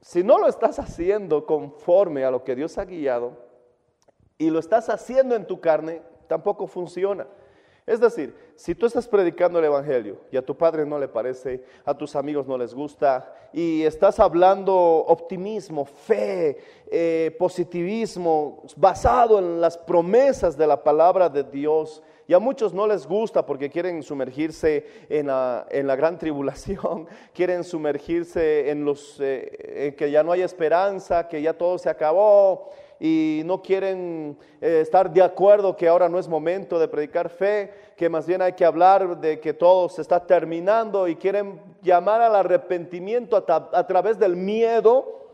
Si 0.01 0.23
no 0.23 0.37
lo 0.37 0.47
estás 0.47 0.77
haciendo 0.77 1.47
conforme 1.47 2.23
a 2.23 2.29
lo 2.29 2.43
que 2.43 2.55
Dios 2.55 2.77
ha 2.77 2.85
guiado, 2.85 3.46
y 4.37 4.49
lo 4.49 4.59
estás 4.59 4.89
haciendo 4.89 5.35
en 5.35 5.45
tu 5.45 5.59
carne, 5.59 6.01
tampoco 6.27 6.67
funciona. 6.67 7.27
Es 7.87 8.01
decir, 8.01 8.35
si 8.57 8.75
tú 8.75 8.85
estás 8.85 9.07
predicando 9.07 9.59
el 9.59 9.65
Evangelio 9.65 10.17
y 10.29 10.35
a 10.35 10.45
tu 10.45 10.57
padre 10.57 10.85
no 10.85 10.99
le 10.99 11.07
parece, 11.07 11.63
a 11.85 11.97
tus 11.97 12.17
amigos 12.17 12.45
no 12.45 12.57
les 12.57 12.73
gusta, 12.73 13.33
y 13.53 13.83
estás 13.83 14.19
hablando 14.19 14.75
optimismo, 14.75 15.85
fe, 15.85 16.57
eh, 16.91 17.33
positivismo, 17.39 18.61
basado 18.75 19.39
en 19.39 19.61
las 19.61 19.77
promesas 19.77 20.57
de 20.57 20.67
la 20.67 20.83
palabra 20.83 21.29
de 21.29 21.43
Dios, 21.45 22.03
y 22.27 22.33
a 22.33 22.39
muchos 22.39 22.73
no 22.73 22.87
les 22.87 23.07
gusta 23.07 23.45
porque 23.45 23.69
quieren 23.69 24.03
sumergirse 24.03 24.85
en 25.07 25.27
la, 25.27 25.65
gran 25.71 26.17
tribulación, 26.17 27.07
quieren 27.33 27.63
sumergirse 27.63 28.69
en, 28.69 28.83
los, 28.83 29.17
eh, 29.21 29.85
en 29.87 29.95
que 29.95 30.11
ya 30.11 30.23
no 30.23 30.33
hay 30.33 30.41
esperanza, 30.41 31.29
que 31.29 31.41
ya 31.41 31.53
todo 31.53 31.77
se 31.77 31.89
acabó, 31.89 32.69
y 32.99 33.41
no 33.45 33.61
quieren 33.61 34.37
eh, 34.59 34.79
estar 34.81 35.11
de 35.11 35.21
acuerdo 35.21 35.75
que 35.75 35.87
ahora 35.87 36.09
no 36.09 36.17
es 36.17 36.27
momento 36.27 36.79
de 36.79 36.87
predicar 36.87 37.29
fe, 37.29 37.71
que 37.95 38.09
más 38.09 38.25
bien 38.25 38.41
hay 38.41 38.53
que 38.53 38.65
hablar 38.65 39.19
de 39.19 39.39
que 39.39 39.53
todo 39.53 39.89
se 39.89 40.01
está 40.01 40.25
terminando 40.25 41.07
y 41.07 41.15
quieren 41.15 41.61
llamar 41.81 42.21
al 42.21 42.35
arrepentimiento 42.35 43.37
a, 43.37 43.69
a 43.71 43.87
través 43.87 44.17
del 44.17 44.35
miedo. 44.35 45.29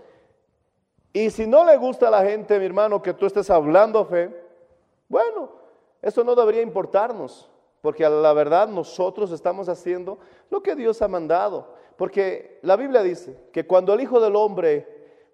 Y 1.13 1.29
si 1.29 1.48
no 1.48 1.63
le 1.63 1.77
gusta 1.77 2.08
a 2.08 2.12
la 2.12 2.24
gente, 2.24 2.60
mi 2.60 2.65
hermano, 2.65 3.01
que 3.01 3.13
tú 3.13 3.25
estés 3.25 3.50
hablando 3.50 4.03
fe, 4.05 4.29
bueno, 5.08 5.50
eso 6.01 6.24
no 6.24 6.36
debería 6.36 6.62
importarnos, 6.62 7.50
porque 7.82 8.03
a 8.03 8.10
la 8.10 8.34
verdad 8.34 8.67
nosotros 8.67 9.32
estamos 9.32 9.70
haciendo 9.70 10.17
lo 10.50 10.62
que 10.62 10.75
Dios 10.75 11.01
ha 11.01 11.08
mandado. 11.08 11.82
Porque 11.96 12.60
la 12.63 12.75
Biblia 12.75 13.03
dice 13.03 13.38
que 13.51 13.67
cuando 13.67 13.93
el 13.93 14.01
Hijo 14.01 14.20
del 14.20 14.36
Hombre 14.36 14.88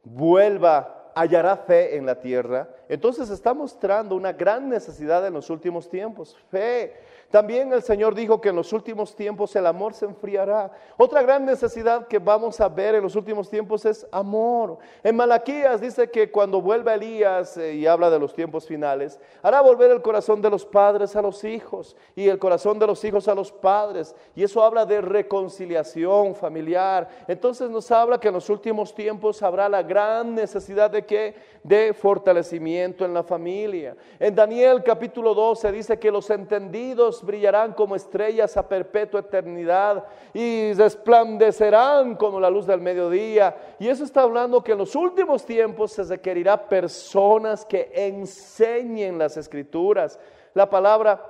vuelva 0.04 0.99
hallará 1.20 1.58
fe 1.58 1.98
en 1.98 2.06
la 2.06 2.16
tierra. 2.20 2.68
Entonces 2.90 3.30
está 3.30 3.54
mostrando 3.54 4.16
una 4.16 4.34
gran 4.34 4.68
necesidad 4.68 5.26
en 5.28 5.34
los 5.36 5.52
últimos 5.52 5.88
tiempos, 5.88 6.36
fe. 6.50 6.96
También 7.30 7.72
el 7.72 7.84
Señor 7.84 8.16
dijo 8.16 8.42
que 8.42 8.50
en 8.50 8.56
los 8.56 8.74
últimos 8.74 9.16
tiempos 9.16 9.56
el 9.56 9.68
amor 9.68 9.94
se 9.94 10.06
enfriará. 10.06 10.72
Otra 10.98 11.22
gran 11.22 11.46
necesidad 11.46 12.08
que 12.08 12.18
vamos 12.18 12.60
a 12.60 12.68
ver 12.68 12.96
en 12.96 13.04
los 13.04 13.16
últimos 13.16 13.48
tiempos 13.48 13.86
es 13.86 14.08
amor. 14.12 14.80
En 15.04 15.16
Malaquías 15.16 15.80
dice 15.80 16.10
que 16.10 16.32
cuando 16.32 16.64
vuelva 16.64 16.96
Elías 16.96 17.56
eh, 17.58 17.76
y 17.76 17.86
habla 17.86 18.10
de 18.10 18.18
los 18.18 18.34
tiempos 18.34 18.66
finales, 18.66 19.20
hará 19.44 19.62
volver 19.62 19.92
el 19.92 20.02
corazón 20.02 20.42
de 20.42 20.50
los 20.50 20.66
padres 20.66 21.16
a 21.16 21.22
los 21.22 21.44
hijos 21.44 21.96
y 22.16 22.28
el 22.28 22.40
corazón 22.40 22.80
de 22.80 22.88
los 22.88 23.04
hijos 23.04 23.28
a 23.28 23.36
los 23.36 23.52
padres. 23.52 24.16
Y 24.36 24.42
eso 24.42 24.64
habla 24.64 24.88
de 24.88 25.00
reconciliación 25.00 26.34
familiar. 26.34 27.08
Entonces 27.28 27.70
nos 27.70 27.92
habla 27.92 28.20
que 28.20 28.30
en 28.30 28.34
los 28.34 28.50
últimos 28.50 28.96
tiempos 28.96 29.44
habrá 29.44 29.70
la 29.70 29.84
gran 29.84 30.34
necesidad 30.34 30.90
de 30.90 31.36
de 31.64 31.94
fortalecimiento 31.94 32.79
en 32.84 33.14
la 33.14 33.24
familia. 33.24 33.96
En 34.20 34.36
Daniel 34.36 34.84
capítulo 34.84 35.34
12 35.34 35.72
dice 35.72 36.00
que 36.00 36.12
los 36.12 36.30
entendidos 36.30 37.24
brillarán 37.24 37.74
como 37.74 37.96
estrellas 37.96 38.56
a 38.58 38.68
perpetua 38.68 39.22
eternidad 39.22 40.06
y 40.34 40.74
resplandecerán 40.74 42.16
como 42.16 42.40
la 42.40 42.50
luz 42.50 42.66
del 42.66 42.82
mediodía. 42.82 43.56
Y 43.80 43.88
eso 43.88 44.04
está 44.04 44.22
hablando 44.22 44.64
que 44.64 44.72
en 44.72 44.78
los 44.78 44.96
últimos 44.96 45.46
tiempos 45.46 45.92
se 45.92 46.04
requerirá 46.04 46.68
personas 46.68 47.66
que 47.66 47.92
enseñen 47.94 49.18
las 49.18 49.38
escrituras, 49.38 50.20
la 50.54 50.70
palabra. 50.70 51.24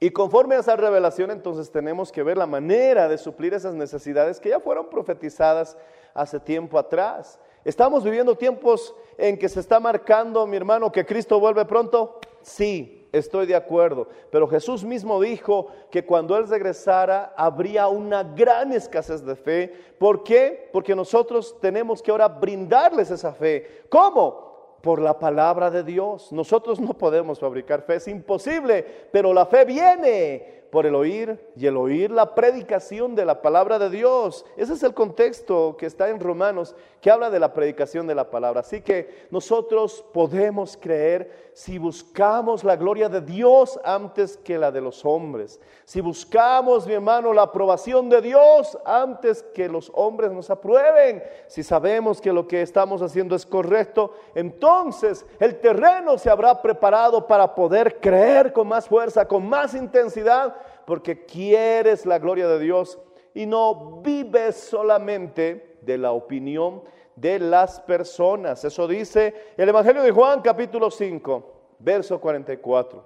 Y 0.00 0.10
conforme 0.10 0.56
a 0.56 0.60
esa 0.60 0.76
revelación, 0.76 1.30
entonces 1.30 1.70
tenemos 1.70 2.12
que 2.12 2.22
ver 2.22 2.36
la 2.36 2.46
manera 2.46 3.08
de 3.08 3.16
suplir 3.16 3.54
esas 3.54 3.74
necesidades 3.74 4.40
que 4.40 4.50
ya 4.50 4.60
fueron 4.60 4.90
profetizadas 4.90 5.76
hace 6.12 6.40
tiempo 6.40 6.78
atrás. 6.78 7.38
¿Estamos 7.64 8.04
viviendo 8.04 8.36
tiempos 8.36 8.94
en 9.16 9.38
que 9.38 9.48
se 9.48 9.60
está 9.60 9.80
marcando, 9.80 10.46
mi 10.46 10.56
hermano, 10.56 10.92
que 10.92 11.06
Cristo 11.06 11.40
vuelve 11.40 11.64
pronto? 11.64 12.18
Sí, 12.42 13.08
estoy 13.10 13.46
de 13.46 13.56
acuerdo. 13.56 14.06
Pero 14.30 14.46
Jesús 14.46 14.84
mismo 14.84 15.18
dijo 15.18 15.68
que 15.90 16.04
cuando 16.04 16.36
Él 16.36 16.46
regresara 16.46 17.32
habría 17.36 17.88
una 17.88 18.22
gran 18.22 18.72
escasez 18.72 19.24
de 19.24 19.34
fe. 19.34 19.72
¿Por 19.98 20.22
qué? 20.22 20.68
Porque 20.74 20.94
nosotros 20.94 21.56
tenemos 21.58 22.02
que 22.02 22.10
ahora 22.10 22.28
brindarles 22.28 23.10
esa 23.10 23.32
fe. 23.32 23.84
¿Cómo? 23.88 24.76
Por 24.82 25.00
la 25.00 25.18
palabra 25.18 25.70
de 25.70 25.82
Dios. 25.82 26.32
Nosotros 26.32 26.78
no 26.78 26.92
podemos 26.92 27.40
fabricar 27.40 27.80
fe, 27.80 27.94
es 27.94 28.08
imposible, 28.08 28.84
pero 29.10 29.32
la 29.32 29.46
fe 29.46 29.64
viene 29.64 30.63
por 30.74 30.86
el 30.86 30.96
oír 30.96 31.38
y 31.54 31.68
el 31.68 31.76
oír 31.76 32.10
la 32.10 32.34
predicación 32.34 33.14
de 33.14 33.24
la 33.24 33.40
palabra 33.40 33.78
de 33.78 33.90
Dios. 33.90 34.44
Ese 34.56 34.72
es 34.72 34.82
el 34.82 34.92
contexto 34.92 35.76
que 35.78 35.86
está 35.86 36.08
en 36.08 36.18
Romanos, 36.18 36.74
que 37.00 37.12
habla 37.12 37.30
de 37.30 37.38
la 37.38 37.52
predicación 37.52 38.08
de 38.08 38.16
la 38.16 38.28
palabra. 38.28 38.62
Así 38.62 38.80
que 38.80 39.28
nosotros 39.30 40.04
podemos 40.12 40.76
creer 40.76 41.44
si 41.52 41.78
buscamos 41.78 42.64
la 42.64 42.74
gloria 42.74 43.08
de 43.08 43.20
Dios 43.20 43.78
antes 43.84 44.36
que 44.38 44.58
la 44.58 44.72
de 44.72 44.80
los 44.80 45.04
hombres. 45.04 45.60
Si 45.84 46.00
buscamos, 46.00 46.88
mi 46.88 46.94
hermano, 46.94 47.32
la 47.32 47.42
aprobación 47.42 48.08
de 48.08 48.20
Dios 48.20 48.76
antes 48.84 49.44
que 49.54 49.68
los 49.68 49.92
hombres 49.94 50.32
nos 50.32 50.50
aprueben. 50.50 51.22
Si 51.46 51.62
sabemos 51.62 52.20
que 52.20 52.32
lo 52.32 52.48
que 52.48 52.62
estamos 52.62 53.00
haciendo 53.00 53.36
es 53.36 53.46
correcto, 53.46 54.12
entonces 54.34 55.24
el 55.38 55.60
terreno 55.60 56.18
se 56.18 56.30
habrá 56.30 56.60
preparado 56.60 57.28
para 57.28 57.54
poder 57.54 58.00
creer 58.00 58.52
con 58.52 58.66
más 58.66 58.88
fuerza, 58.88 59.28
con 59.28 59.48
más 59.48 59.74
intensidad 59.74 60.56
porque 60.86 61.24
quieres 61.24 62.06
la 62.06 62.18
gloria 62.18 62.48
de 62.48 62.58
Dios 62.58 62.98
y 63.34 63.46
no 63.46 64.00
vives 64.02 64.56
solamente 64.56 65.78
de 65.82 65.98
la 65.98 66.12
opinión 66.12 66.82
de 67.16 67.38
las 67.38 67.80
personas. 67.80 68.64
Eso 68.64 68.86
dice 68.88 69.52
el 69.56 69.68
Evangelio 69.68 70.02
de 70.02 70.10
Juan 70.10 70.40
capítulo 70.40 70.90
5, 70.90 71.52
verso 71.78 72.20
44. 72.20 73.04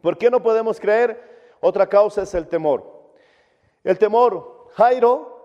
¿Por 0.00 0.18
qué 0.18 0.30
no 0.30 0.42
podemos 0.42 0.78
creer? 0.78 1.20
Otra 1.60 1.86
causa 1.88 2.22
es 2.22 2.34
el 2.34 2.46
temor. 2.46 2.84
El 3.82 3.98
temor, 3.98 4.68
Jairo, 4.74 5.36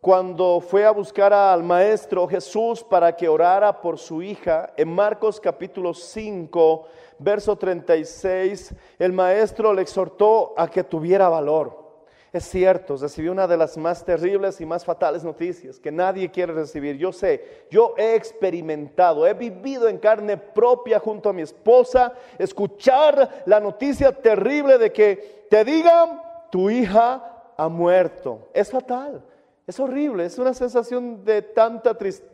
cuando 0.00 0.60
fue 0.60 0.86
a 0.86 0.90
buscar 0.90 1.32
al 1.32 1.62
maestro 1.62 2.26
Jesús 2.26 2.82
para 2.82 3.14
que 3.14 3.28
orara 3.28 3.80
por 3.80 3.98
su 3.98 4.22
hija, 4.22 4.72
en 4.76 4.94
Marcos 4.94 5.38
capítulo 5.38 5.92
5, 5.92 6.86
verso 7.20 7.56
36, 7.56 8.74
el 8.98 9.12
maestro 9.12 9.72
le 9.72 9.82
exhortó 9.82 10.54
a 10.56 10.68
que 10.68 10.82
tuviera 10.82 11.28
valor. 11.28 11.78
Es 12.32 12.44
cierto, 12.44 12.96
recibió 12.96 13.32
una 13.32 13.48
de 13.48 13.56
las 13.56 13.76
más 13.76 14.04
terribles 14.04 14.60
y 14.60 14.66
más 14.66 14.84
fatales 14.84 15.24
noticias 15.24 15.80
que 15.80 15.90
nadie 15.90 16.30
quiere 16.30 16.52
recibir. 16.52 16.96
Yo 16.96 17.12
sé, 17.12 17.66
yo 17.70 17.94
he 17.96 18.14
experimentado, 18.14 19.26
he 19.26 19.34
vivido 19.34 19.88
en 19.88 19.98
carne 19.98 20.36
propia 20.36 21.00
junto 21.00 21.28
a 21.28 21.32
mi 21.32 21.42
esposa, 21.42 22.12
escuchar 22.38 23.42
la 23.46 23.58
noticia 23.58 24.12
terrible 24.12 24.78
de 24.78 24.92
que 24.92 25.46
te 25.50 25.64
digan, 25.64 26.22
tu 26.52 26.70
hija 26.70 27.52
ha 27.56 27.68
muerto. 27.68 28.48
Es 28.54 28.70
fatal. 28.70 29.24
Es 29.66 29.78
horrible, 29.80 30.24
es 30.24 30.38
una 30.38 30.54
sensación 30.54 31.24
de 31.24 31.42
tanta 31.42 31.94
tristeza 31.94 32.29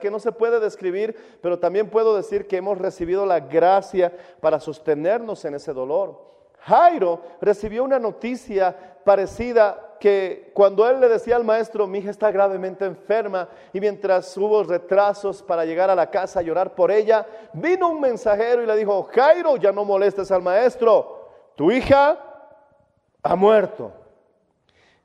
que 0.00 0.10
no 0.10 0.18
se 0.18 0.32
puede 0.32 0.60
describir, 0.60 1.16
pero 1.40 1.58
también 1.58 1.88
puedo 1.88 2.16
decir 2.16 2.46
que 2.46 2.56
hemos 2.56 2.78
recibido 2.78 3.24
la 3.26 3.40
gracia 3.40 4.12
para 4.40 4.60
sostenernos 4.60 5.44
en 5.44 5.54
ese 5.54 5.72
dolor. 5.72 6.20
Jairo 6.60 7.20
recibió 7.40 7.84
una 7.84 7.98
noticia 7.98 8.74
parecida 9.04 9.96
que 10.00 10.50
cuando 10.54 10.88
él 10.88 11.00
le 11.00 11.08
decía 11.08 11.36
al 11.36 11.44
maestro, 11.44 11.86
mi 11.86 11.98
hija 11.98 12.10
está 12.10 12.30
gravemente 12.30 12.84
enferma, 12.84 13.48
y 13.72 13.80
mientras 13.80 14.36
hubo 14.36 14.62
retrasos 14.62 15.42
para 15.42 15.64
llegar 15.64 15.90
a 15.90 15.94
la 15.94 16.10
casa 16.10 16.40
a 16.40 16.42
llorar 16.42 16.74
por 16.74 16.90
ella, 16.90 17.26
vino 17.52 17.88
un 17.88 18.00
mensajero 18.00 18.62
y 18.62 18.66
le 18.66 18.76
dijo, 18.76 19.04
Jairo, 19.14 19.56
ya 19.56 19.72
no 19.72 19.84
molestes 19.84 20.30
al 20.30 20.42
maestro, 20.42 21.28
tu 21.54 21.70
hija 21.70 22.18
ha 23.22 23.36
muerto. 23.36 23.92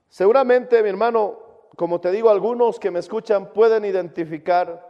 Seguramente, 0.09 0.81
mi 0.81 0.89
hermano, 0.89 1.48
como 1.79 2.01
te 2.01 2.11
digo, 2.11 2.29
algunos 2.29 2.77
que 2.77 2.91
me 2.91 2.99
escuchan 2.99 3.53
pueden 3.53 3.85
identificarse 3.85 4.81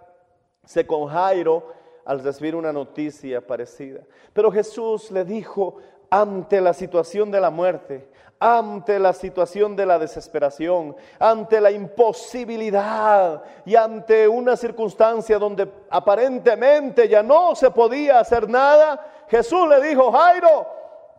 con 0.87 1.05
Jairo 1.07 1.67
al 2.03 2.23
recibir 2.23 2.55
una 2.55 2.73
noticia 2.73 3.45
parecida. 3.45 4.01
Pero 4.33 4.51
Jesús 4.51 5.11
le 5.11 5.23
dijo, 5.23 5.75
ante 6.09 6.59
la 6.59 6.73
situación 6.73 7.29
de 7.29 7.41
la 7.41 7.51
muerte, 7.51 8.09
ante 8.39 8.97
la 8.97 9.13
situación 9.13 9.75
de 9.75 9.85
la 9.85 9.99
desesperación, 9.99 10.95
ante 11.19 11.61
la 11.61 11.69
imposibilidad 11.69 13.43
y 13.67 13.75
ante 13.75 14.27
una 14.27 14.57
circunstancia 14.57 15.37
donde 15.37 15.71
aparentemente 15.91 17.07
ya 17.07 17.21
no 17.21 17.53
se 17.53 17.69
podía 17.69 18.19
hacer 18.19 18.49
nada, 18.49 19.27
Jesús 19.27 19.69
le 19.69 19.79
dijo, 19.87 20.11
Jairo, 20.11 20.65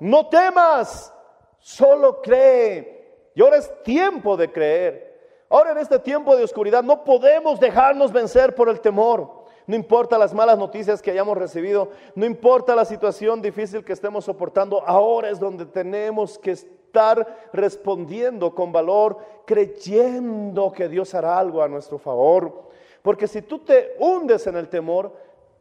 no 0.01 0.29
temas, 0.29 1.15
solo 1.61 2.21
cree. 2.21 3.31
Y 3.37 3.41
ahora 3.41 3.59
es 3.59 3.73
tiempo 3.85 4.37
de 4.37 4.51
creer. 4.51 5.10
Ahora 5.53 5.73
en 5.73 5.79
este 5.79 5.99
tiempo 5.99 6.37
de 6.37 6.45
oscuridad 6.45 6.85
no 6.85 7.03
podemos 7.03 7.59
dejarnos 7.59 8.13
vencer 8.13 8.55
por 8.55 8.69
el 8.69 8.81
temor. 8.81 9.41
No 9.67 9.75
importa 9.75 10.17
las 10.17 10.33
malas 10.33 10.57
noticias 10.57 11.03
que 11.03 11.11
hayamos 11.11 11.37
recibido, 11.37 11.91
no 12.15 12.25
importa 12.25 12.75
la 12.75 12.85
situación 12.85 13.43
difícil 13.43 13.85
que 13.85 13.93
estemos 13.93 14.25
soportando, 14.25 14.83
ahora 14.87 15.29
es 15.29 15.39
donde 15.39 15.67
tenemos 15.67 16.39
que 16.39 16.53
estar 16.53 17.51
respondiendo 17.53 18.55
con 18.55 18.73
valor, 18.73 19.19
creyendo 19.45 20.73
que 20.73 20.89
Dios 20.89 21.15
hará 21.15 21.39
algo 21.39 21.63
a 21.63 21.69
nuestro 21.69 21.99
favor. 21.99 22.71
Porque 23.03 23.27
si 23.27 23.43
tú 23.43 23.59
te 23.59 23.95
hundes 23.99 24.47
en 24.47 24.57
el 24.57 24.69
temor, 24.69 25.13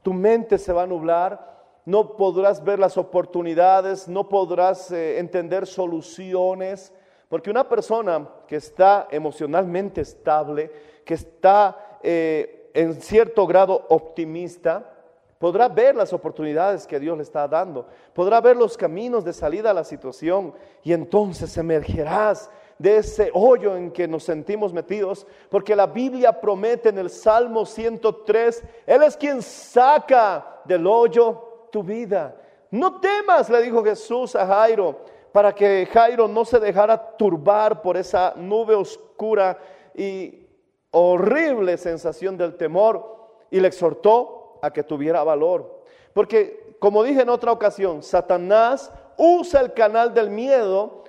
tu 0.04 0.14
mente 0.14 0.58
se 0.58 0.74
va 0.74 0.84
a 0.84 0.88
nublar, 0.88 1.50
no 1.86 2.16
podrás 2.16 2.64
ver 2.64 2.78
las 2.78 2.98
oportunidades, 2.98 4.08
no 4.08 4.30
podrás 4.30 4.92
eh, 4.92 5.18
entender 5.18 5.66
soluciones. 5.66 6.94
Porque 7.30 7.52
una 7.52 7.70
persona 7.70 8.28
que 8.48 8.56
está 8.56 9.08
emocionalmente 9.12 10.02
estable, 10.02 10.72
que 11.06 11.14
está 11.14 12.00
eh, 12.02 12.72
en 12.74 12.96
cierto 12.96 13.46
grado 13.46 13.86
optimista, 13.90 14.96
podrá 15.38 15.70
ver 15.70 15.96
las 15.96 16.12
oportunidades 16.12 16.88
que 16.88 17.00
Dios 17.00 17.16
le 17.16 17.24
está 17.24 17.48
dando, 17.48 17.86
podrá 18.14 18.42
ver 18.42 18.58
los 18.58 18.76
caminos 18.76 19.24
de 19.24 19.32
salida 19.32 19.70
a 19.70 19.76
la 19.76 19.84
situación. 19.84 20.54
Y 20.84 20.92
entonces 20.92 21.56
emergerás 21.56 22.50
de 22.80 22.98
ese 22.98 23.30
hoyo 23.34 23.78
en 23.78 23.92
que 23.92 24.08
nos 24.08 24.24
sentimos 24.24 24.74
metidos, 24.74 25.28
porque 25.50 25.76
la 25.76 25.86
Biblia 25.86 26.42
promete 26.42 26.90
en 26.90 26.98
el 26.98 27.12
Salmo 27.12 27.64
103, 27.64 28.64
Él 28.88 29.04
es 29.04 29.16
quien 29.16 29.44
saca 29.44 30.62
del 30.66 30.88
hoyo 30.88 31.68
tu 31.72 31.84
vida. 31.84 32.36
No 32.72 33.00
temas, 33.00 33.50
le 33.50 33.62
dijo 33.62 33.84
Jesús 33.84 34.36
a 34.36 34.48
Jairo, 34.48 35.00
para 35.32 35.54
que 35.54 35.88
Jairo 35.92 36.28
no 36.28 36.46
se 36.46 36.60
dejara 36.60 37.18
turbar 37.18 37.82
por 37.82 37.98
esa 37.98 38.34
nube 38.36 38.76
oscura 38.76 39.58
y 39.96 40.48
horrible 40.92 41.78
sensación 41.78 42.38
del 42.38 42.56
temor 42.56 43.20
y 43.52 43.60
le 43.60 43.68
exhortó 43.68 44.60
a 44.62 44.72
que 44.72 44.84
tuviera 44.84 45.24
valor. 45.24 45.84
Porque, 46.14 46.76
como 46.80 47.04
dije 47.04 47.22
en 47.22 47.30
otra 47.30 47.52
ocasión, 47.52 48.02
Satanás 48.02 48.92
usa 49.18 49.62
el 49.62 49.74
canal 49.74 50.14
del 50.14 50.30
miedo 50.30 51.04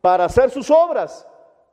para 0.00 0.24
hacer 0.24 0.50
sus 0.50 0.70
obras, 0.70 1.26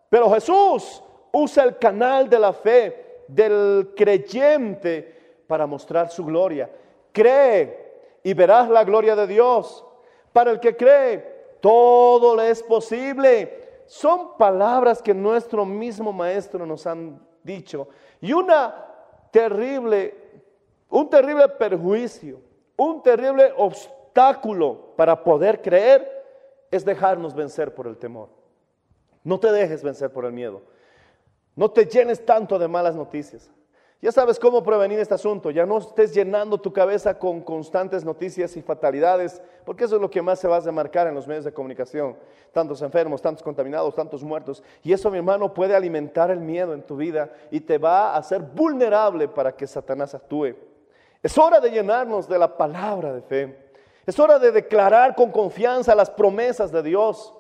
pero 0.10 0.30
Jesús 0.32 1.04
usa 1.32 1.63
el 1.63 1.78
canal 1.78 2.30
de 2.30 2.39
la 2.39 2.54
fe 2.54 3.24
del 3.28 3.94
creyente 3.96 5.44
para 5.48 5.66
mostrar 5.66 6.10
su 6.10 6.26
gloria. 6.26 6.70
Cree 7.12 8.20
y 8.24 8.34
verás 8.34 8.70
la 8.70 8.84
gloria 8.84 9.16
de 9.16 9.28
Dios. 9.28 9.86
Para 10.32 10.52
el 10.52 10.60
que 10.60 10.76
cree, 10.76 11.33
todo 11.63 12.36
le 12.36 12.49
es 12.49 12.62
posible. 12.62 13.84
Son 13.86 14.38
palabras 14.38 15.02
que 15.02 15.13
nuestro 15.13 15.65
mismo 15.65 16.12
maestro 16.12 16.65
nos 16.65 16.86
han 16.86 17.26
dicho. 17.41 17.88
Y 18.19 18.34
una 18.34 18.86
terrible, 19.32 20.13
un 20.89 21.10
terrible 21.10 21.47
perjuicio, 21.47 22.41
un 22.76 23.02
terrible 23.02 23.54
obstáculo 23.56 24.93
para 24.97 25.23
poder 25.23 25.62
creer 25.62 26.06
es 26.69 26.84
dejarnos 26.84 27.34
vencer 27.34 27.73
por 27.73 27.88
el 27.88 27.95
temor. 27.95 28.28
No 29.23 29.39
te 29.39 29.49
dejes 29.49 29.84
vencer 29.84 30.12
por 30.12 30.26
el 30.26 30.34
miedo. 30.34 30.63
No 31.56 31.71
te 31.71 31.86
llenes 31.86 32.26
tanto 32.26 32.60
de 32.60 32.67
malas 32.67 32.93
noticias. 32.93 33.49
Ya 34.04 34.12
sabes 34.12 34.38
cómo 34.38 34.62
prevenir 34.62 35.00
este 35.00 35.13
asunto. 35.13 35.50
Ya 35.50 35.66
no 35.66 35.78
estés 35.78 36.13
llenando 36.13 36.58
tu 36.58 36.74
cabeza 36.74 37.18
con 37.18 37.39
constantes 37.39 38.04
noticias 38.04 38.58
y 38.58 38.62
fatalidades, 38.62 39.42
porque 39.63 39.86
eso 39.86 39.96
es 39.96 40.02
lo 40.02 40.10
que 40.10 40.22
más 40.22 40.39
se 40.39 40.48
va 40.50 40.58
a 40.58 40.60
demarcar 40.60 41.08
en 41.08 41.16
los 41.16 41.26
medios 41.26 41.46
de 41.46 41.54
comunicación. 41.54 42.18
Tantos 42.52 42.82
enfermos, 42.82 43.22
tantos 43.22 43.42
contaminados, 43.42 43.96
tantos 43.96 44.22
muertos. 44.22 44.62
Y 44.84 44.92
eso, 44.92 45.10
mi 45.10 45.20
hermano, 45.20 45.54
puede 45.54 45.74
alimentar 45.74 46.32
el 46.32 46.42
miedo 46.42 46.74
en 46.74 46.84
tu 46.84 46.98
vida 46.98 47.32
y 47.50 47.62
te 47.62 47.78
va 47.78 48.13
a 48.13 48.18
hacer 48.18 48.42
vulnerable 48.42 49.30
para 49.30 49.54
que 49.56 49.66
Satanás 49.66 50.13
actúe. 50.13 50.54
Es 51.22 51.38
hora 51.38 51.62
de 51.62 51.72
llenarnos 51.72 52.28
de 52.28 52.39
la 52.39 52.58
palabra 52.58 53.13
de 53.13 53.22
fe. 53.22 53.70
Es 54.06 54.20
hora 54.20 54.38
de 54.38 54.52
declarar 54.52 55.16
con 55.16 55.32
confianza 55.32 55.96
las 55.96 56.10
promesas 56.10 56.74
de 56.74 56.84
Dios, 56.84 57.34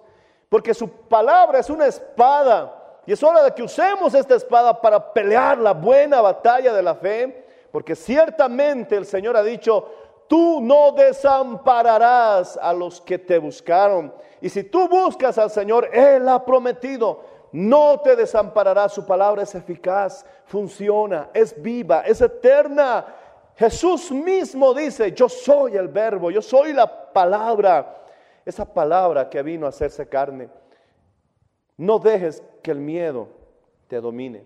porque 0.47 0.73
su 0.73 0.89
palabra 0.89 1.59
es 1.59 1.69
una 1.69 1.87
espada 1.87 2.82
y 3.05 3.11
es 3.11 3.21
hora 3.21 3.43
de 3.43 3.51
que 3.53 3.63
usemos 3.63 4.13
esta 4.13 4.35
espada 4.35 4.79
para 4.79 5.13
pelear 5.13 5.57
la 5.57 5.73
buena 5.73 6.21
batalla 6.21 6.73
de 6.73 6.81
la 6.81 6.95
fe, 6.95 7.45
porque 7.71 7.95
ciertamente 7.95 8.95
el 8.95 9.05
Señor 9.05 9.35
ha 9.35 9.43
dicho, 9.43 9.89
tú 10.27 10.61
no 10.61 10.93
desampararás 10.93 12.57
a 12.61 12.71
los 12.71 13.01
que 13.01 13.19
te 13.19 13.37
buscaron. 13.37 14.13
Y 14.39 14.49
si 14.49 14.63
tú 14.63 14.87
buscas 14.87 15.37
al 15.37 15.49
Señor, 15.49 15.89
Él 15.91 16.29
ha 16.29 16.45
prometido, 16.45 17.21
no 17.51 17.99
te 17.99 18.15
desamparará. 18.15 18.87
Su 18.87 19.05
palabra 19.05 19.43
es 19.43 19.53
eficaz, 19.53 20.25
funciona, 20.45 21.29
es 21.33 21.61
viva, 21.61 22.01
es 22.01 22.21
eterna. 22.21 23.05
Jesús 23.55 24.11
mismo 24.11 24.73
dice, 24.73 25.11
yo 25.11 25.27
soy 25.27 25.75
el 25.75 25.87
verbo, 25.89 26.31
yo 26.31 26.41
soy 26.41 26.73
la 26.73 27.11
palabra, 27.11 28.03
esa 28.45 28.65
palabra 28.65 29.29
que 29.29 29.43
vino 29.43 29.65
a 29.65 29.69
hacerse 29.69 30.07
carne. 30.07 30.49
No 31.77 31.99
dejes 31.99 32.43
que 32.61 32.71
el 32.71 32.79
miedo 32.79 33.27
te 33.87 33.99
domine. 33.99 34.45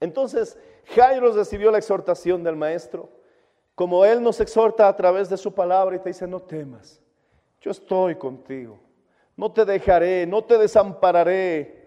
Entonces, 0.00 0.58
Jairo 0.94 1.32
recibió 1.32 1.70
la 1.70 1.78
exhortación 1.78 2.42
del 2.44 2.56
maestro, 2.56 3.08
como 3.74 4.04
él 4.04 4.22
nos 4.22 4.40
exhorta 4.40 4.88
a 4.88 4.96
través 4.96 5.28
de 5.28 5.36
su 5.36 5.52
palabra 5.52 5.96
y 5.96 5.98
te 5.98 6.10
dice, 6.10 6.26
no 6.26 6.40
temas, 6.40 7.00
yo 7.60 7.70
estoy 7.70 8.14
contigo, 8.14 8.78
no 9.36 9.52
te 9.52 9.64
dejaré, 9.64 10.26
no 10.26 10.42
te 10.44 10.56
desampararé. 10.58 11.86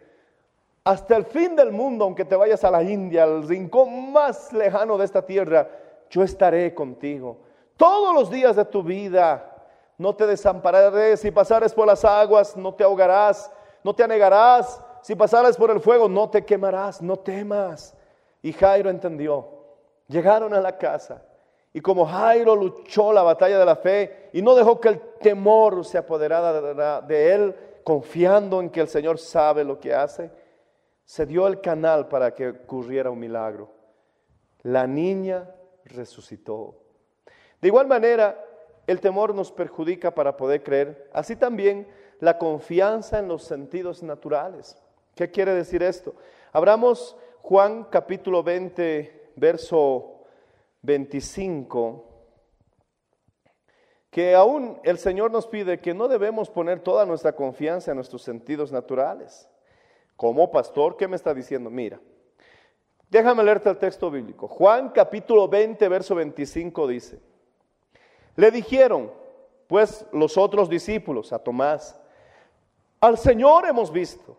Hasta 0.83 1.15
el 1.15 1.25
fin 1.25 1.55
del 1.55 1.71
mundo, 1.71 2.05
aunque 2.05 2.25
te 2.25 2.35
vayas 2.35 2.63
a 2.63 2.71
la 2.71 2.83
India, 2.83 3.23
al 3.23 3.47
rincón 3.47 4.11
más 4.11 4.51
lejano 4.53 4.97
de 4.97 5.05
esta 5.05 5.25
tierra, 5.25 5.69
yo 6.09 6.23
estaré 6.23 6.73
contigo. 6.73 7.37
Todos 7.77 8.13
los 8.13 8.29
días 8.29 8.55
de 8.55 8.65
tu 8.65 8.83
vida, 8.83 9.55
no 9.97 10.15
te 10.15 10.25
desampararé. 10.25 11.15
Si 11.17 11.29
pasares 11.29 11.73
por 11.73 11.85
las 11.85 12.03
aguas, 12.03 12.57
no 12.57 12.73
te 12.73 12.83
ahogarás, 12.83 13.51
no 13.83 13.93
te 13.93 14.03
anegarás. 14.03 14.81
Si 15.01 15.15
pasares 15.15 15.55
por 15.57 15.71
el 15.71 15.79
fuego, 15.79 16.09
no 16.09 16.29
te 16.29 16.43
quemarás, 16.45 17.01
no 17.01 17.17
temas. 17.17 17.95
Y 18.41 18.53
Jairo 18.53 18.89
entendió. 18.89 19.47
Llegaron 20.07 20.53
a 20.53 20.59
la 20.59 20.77
casa. 20.77 21.23
Y 21.71 21.81
como 21.81 22.05
Jairo 22.05 22.55
luchó 22.55 23.13
la 23.13 23.21
batalla 23.21 23.59
de 23.59 23.65
la 23.65 23.75
fe 23.75 24.29
y 24.33 24.41
no 24.41 24.55
dejó 24.55 24.79
que 24.79 24.89
el 24.89 24.99
temor 25.21 25.85
se 25.85 25.97
apoderara 25.97 27.01
de 27.01 27.33
él, 27.33 27.55
confiando 27.83 28.59
en 28.59 28.69
que 28.69 28.81
el 28.81 28.87
Señor 28.87 29.19
sabe 29.19 29.63
lo 29.63 29.79
que 29.79 29.93
hace, 29.93 30.31
se 31.05 31.25
dio 31.25 31.47
el 31.47 31.61
canal 31.61 32.07
para 32.07 32.33
que 32.33 32.49
ocurriera 32.49 33.11
un 33.11 33.19
milagro. 33.19 33.69
La 34.63 34.87
niña 34.87 35.49
resucitó. 35.85 36.75
De 37.61 37.67
igual 37.67 37.87
manera, 37.87 38.43
el 38.87 38.99
temor 38.99 39.35
nos 39.35 39.51
perjudica 39.51 40.13
para 40.13 40.35
poder 40.35 40.63
creer. 40.63 41.09
Así 41.13 41.35
también 41.35 41.87
la 42.19 42.37
confianza 42.37 43.19
en 43.19 43.27
los 43.27 43.43
sentidos 43.43 44.03
naturales. 44.03 44.77
¿Qué 45.15 45.31
quiere 45.31 45.53
decir 45.53 45.83
esto? 45.83 46.15
Abramos 46.51 47.17
Juan 47.41 47.85
capítulo 47.85 48.43
20, 48.43 49.31
verso 49.35 50.21
25, 50.81 52.05
que 54.09 54.35
aún 54.35 54.79
el 54.83 54.97
Señor 54.97 55.31
nos 55.31 55.47
pide 55.47 55.79
que 55.79 55.93
no 55.93 56.07
debemos 56.07 56.49
poner 56.49 56.81
toda 56.81 57.05
nuestra 57.05 57.33
confianza 57.33 57.91
en 57.91 57.95
nuestros 57.95 58.21
sentidos 58.21 58.71
naturales. 58.71 59.49
Como 60.15 60.51
pastor, 60.51 60.97
¿qué 60.97 61.07
me 61.07 61.15
está 61.15 61.33
diciendo? 61.33 61.69
Mira, 61.69 61.99
déjame 63.09 63.43
leerte 63.43 63.69
el 63.69 63.77
texto 63.77 64.11
bíblico. 64.11 64.47
Juan 64.47 64.89
capítulo 64.89 65.47
20, 65.47 65.87
verso 65.87 66.15
25 66.15 66.87
dice, 66.87 67.19
le 68.35 68.51
dijeron, 68.51 69.11
pues 69.67 70.05
los 70.11 70.37
otros 70.37 70.69
discípulos, 70.69 71.31
a 71.31 71.39
Tomás, 71.39 71.98
al 72.99 73.17
Señor 73.17 73.65
hemos 73.65 73.91
visto. 73.91 74.37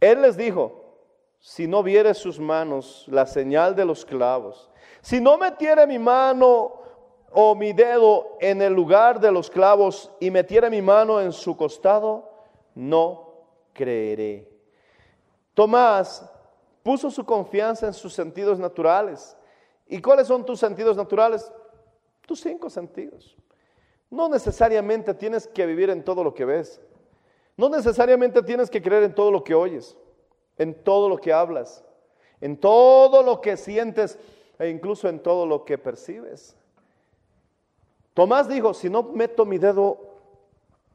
Él 0.00 0.22
les 0.22 0.36
dijo, 0.36 0.84
si 1.38 1.66
no 1.66 1.82
viere 1.82 2.12
sus 2.14 2.38
manos 2.38 3.04
la 3.08 3.26
señal 3.26 3.74
de 3.74 3.84
los 3.84 4.04
clavos, 4.04 4.70
si 5.00 5.20
no 5.20 5.38
metiere 5.38 5.86
mi 5.86 5.98
mano 5.98 6.80
o 7.32 7.54
mi 7.54 7.72
dedo 7.72 8.36
en 8.40 8.62
el 8.62 8.72
lugar 8.72 9.20
de 9.20 9.30
los 9.30 9.50
clavos 9.50 10.10
y 10.20 10.30
metiere 10.30 10.70
mi 10.70 10.82
mano 10.82 11.20
en 11.20 11.32
su 11.32 11.56
costado, 11.56 12.30
no 12.74 13.32
creeré. 13.72 14.50
Tomás 15.54 16.28
puso 16.82 17.10
su 17.10 17.24
confianza 17.24 17.86
en 17.86 17.94
sus 17.94 18.12
sentidos 18.12 18.58
naturales. 18.58 19.36
¿Y 19.86 20.00
cuáles 20.00 20.26
son 20.26 20.44
tus 20.44 20.60
sentidos 20.60 20.96
naturales? 20.96 21.52
Tus 22.26 22.40
cinco 22.40 22.68
sentidos. 22.68 23.36
No 24.10 24.28
necesariamente 24.28 25.14
tienes 25.14 25.46
que 25.46 25.66
vivir 25.66 25.90
en 25.90 26.04
todo 26.04 26.22
lo 26.22 26.34
que 26.34 26.44
ves. 26.44 26.80
No 27.56 27.68
necesariamente 27.68 28.42
tienes 28.42 28.68
que 28.68 28.82
creer 28.82 29.04
en 29.04 29.14
todo 29.14 29.30
lo 29.30 29.42
que 29.42 29.54
oyes, 29.54 29.96
en 30.58 30.74
todo 30.84 31.08
lo 31.08 31.16
que 31.16 31.32
hablas, 31.32 31.84
en 32.40 32.56
todo 32.56 33.22
lo 33.22 33.40
que 33.40 33.56
sientes 33.56 34.18
e 34.58 34.68
incluso 34.68 35.08
en 35.08 35.20
todo 35.20 35.46
lo 35.46 35.64
que 35.64 35.78
percibes. 35.78 36.56
Tomás 38.14 38.48
dijo, 38.48 38.74
si 38.74 38.88
no 38.88 39.02
meto 39.02 39.44
mi 39.44 39.58
dedo 39.58 39.98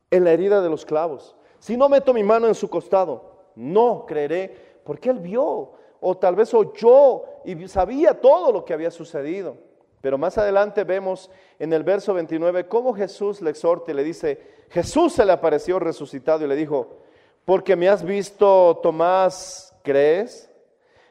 en 0.10 0.24
la 0.24 0.32
herida 0.32 0.62
de 0.62 0.70
los 0.70 0.86
clavos, 0.86 1.36
si 1.60 1.78
no 1.78 1.88
meto 1.90 2.14
mi 2.14 2.24
mano 2.24 2.48
en 2.48 2.56
su 2.56 2.70
costado, 2.70 3.32
no 3.56 4.06
creeré, 4.08 4.80
porque 4.84 5.10
él 5.10 5.20
vio 5.20 5.74
o 6.00 6.18
tal 6.18 6.36
vez 6.36 6.54
oyó 6.54 7.24
y 7.46 7.68
sabía 7.68 8.20
todo 8.20 8.52
lo 8.52 8.66
que 8.66 8.74
había 8.74 8.90
sucedido. 8.90 9.56
Pero 10.02 10.18
más 10.18 10.38
adelante 10.38 10.84
vemos 10.84 11.30
en 11.60 11.72
el 11.74 11.84
verso 11.84 12.14
29 12.14 12.68
cómo 12.68 12.94
Jesús 12.94 13.42
le 13.42 13.52
exhorta 13.52 13.92
y 13.92 13.94
le 13.94 14.04
dice, 14.04 14.42
Jesús 14.70 15.14
se 15.14 15.26
le 15.26 15.32
apareció 15.32 15.80
resucitado 15.80 16.44
y 16.44 16.48
le 16.48 16.56
dijo, 16.56 16.98
porque 17.46 17.76
me 17.76 17.88
has 17.88 18.04
visto, 18.04 18.80
Tomás, 18.82 19.76
¿crees? 19.84 20.50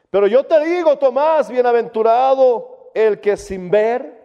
Pero 0.09 0.27
yo 0.27 0.45
te 0.45 0.59
digo, 0.65 0.97
Tomás, 0.97 1.49
bienaventurado 1.49 2.91
el 2.93 3.21
que 3.21 3.37
sin 3.37 3.69
ver 3.71 4.21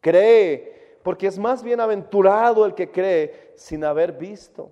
cree, 0.00 0.98
porque 1.02 1.26
es 1.26 1.38
más 1.38 1.62
bienaventurado 1.62 2.64
el 2.64 2.74
que 2.74 2.90
cree 2.90 3.52
sin 3.56 3.84
haber 3.84 4.12
visto. 4.12 4.70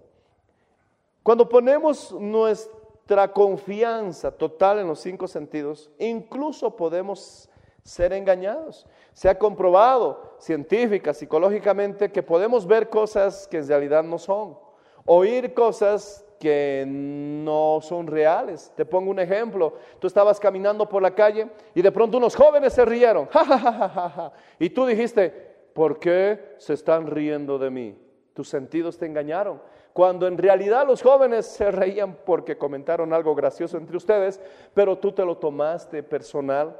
Cuando 1.24 1.48
ponemos 1.48 2.12
nuestra 2.12 3.32
confianza 3.32 4.30
total 4.30 4.78
en 4.78 4.86
los 4.86 5.00
cinco 5.00 5.26
sentidos, 5.26 5.90
incluso 5.98 6.76
podemos 6.76 7.48
ser 7.82 8.12
engañados. 8.12 8.86
Se 9.16 9.30
ha 9.30 9.38
comprobado 9.38 10.34
científica, 10.38 11.14
psicológicamente, 11.14 12.12
que 12.12 12.22
podemos 12.22 12.66
ver 12.66 12.90
cosas 12.90 13.48
que 13.48 13.56
en 13.56 13.66
realidad 13.66 14.04
no 14.04 14.18
son, 14.18 14.58
oír 15.06 15.54
cosas 15.54 16.22
que 16.38 16.84
no 16.86 17.78
son 17.80 18.08
reales. 18.08 18.70
Te 18.76 18.84
pongo 18.84 19.10
un 19.10 19.18
ejemplo. 19.18 19.72
Tú 19.98 20.06
estabas 20.06 20.38
caminando 20.38 20.86
por 20.86 21.00
la 21.00 21.14
calle 21.14 21.48
y 21.74 21.80
de 21.80 21.90
pronto 21.90 22.18
unos 22.18 22.36
jóvenes 22.36 22.74
se 22.74 22.84
rieron. 22.84 23.26
y 24.58 24.68
tú 24.68 24.84
dijiste, 24.84 25.30
¿por 25.72 25.98
qué 25.98 26.54
se 26.58 26.74
están 26.74 27.06
riendo 27.06 27.58
de 27.58 27.70
mí? 27.70 27.98
Tus 28.34 28.50
sentidos 28.50 28.98
te 28.98 29.06
engañaron. 29.06 29.62
Cuando 29.94 30.26
en 30.26 30.36
realidad 30.36 30.86
los 30.86 31.00
jóvenes 31.00 31.46
se 31.46 31.70
reían 31.70 32.18
porque 32.26 32.58
comentaron 32.58 33.14
algo 33.14 33.34
gracioso 33.34 33.78
entre 33.78 33.96
ustedes, 33.96 34.42
pero 34.74 34.98
tú 34.98 35.12
te 35.12 35.24
lo 35.24 35.38
tomaste 35.38 36.02
personal 36.02 36.78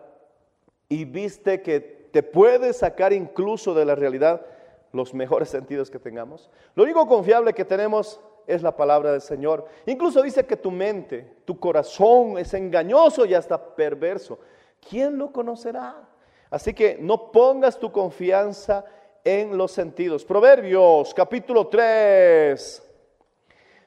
y 0.87 1.07
viste 1.07 1.63
que 1.63 1.96
te 2.17 2.23
puede 2.23 2.73
sacar 2.73 3.13
incluso 3.13 3.75
de 3.75 3.85
la 3.85 3.95
realidad 3.95 4.41
los 4.91 5.13
mejores 5.13 5.51
sentidos 5.51 5.91
que 5.91 5.99
tengamos. 5.99 6.49
Lo 6.75 6.85
único 6.85 7.07
confiable 7.07 7.53
que 7.53 7.67
tenemos 7.67 8.19
es 8.47 8.63
la 8.63 8.75
palabra 8.75 9.13
del 9.13 9.21
Señor. 9.21 9.67
Incluso 9.85 10.23
dice 10.23 10.47
que 10.47 10.57
tu 10.57 10.71
mente, 10.71 11.31
tu 11.45 11.61
corazón 11.61 12.39
es 12.39 12.55
engañoso 12.55 13.27
y 13.27 13.35
hasta 13.35 13.63
perverso. 13.63 14.39
¿Quién 14.89 15.19
lo 15.19 15.31
conocerá? 15.31 16.09
Así 16.49 16.73
que 16.73 16.97
no 16.99 17.31
pongas 17.31 17.79
tu 17.79 17.93
confianza 17.93 18.87
en 19.23 19.59
los 19.59 19.73
sentidos. 19.73 20.25
Proverbios 20.25 21.13
capítulo 21.13 21.67
3, 21.67 22.83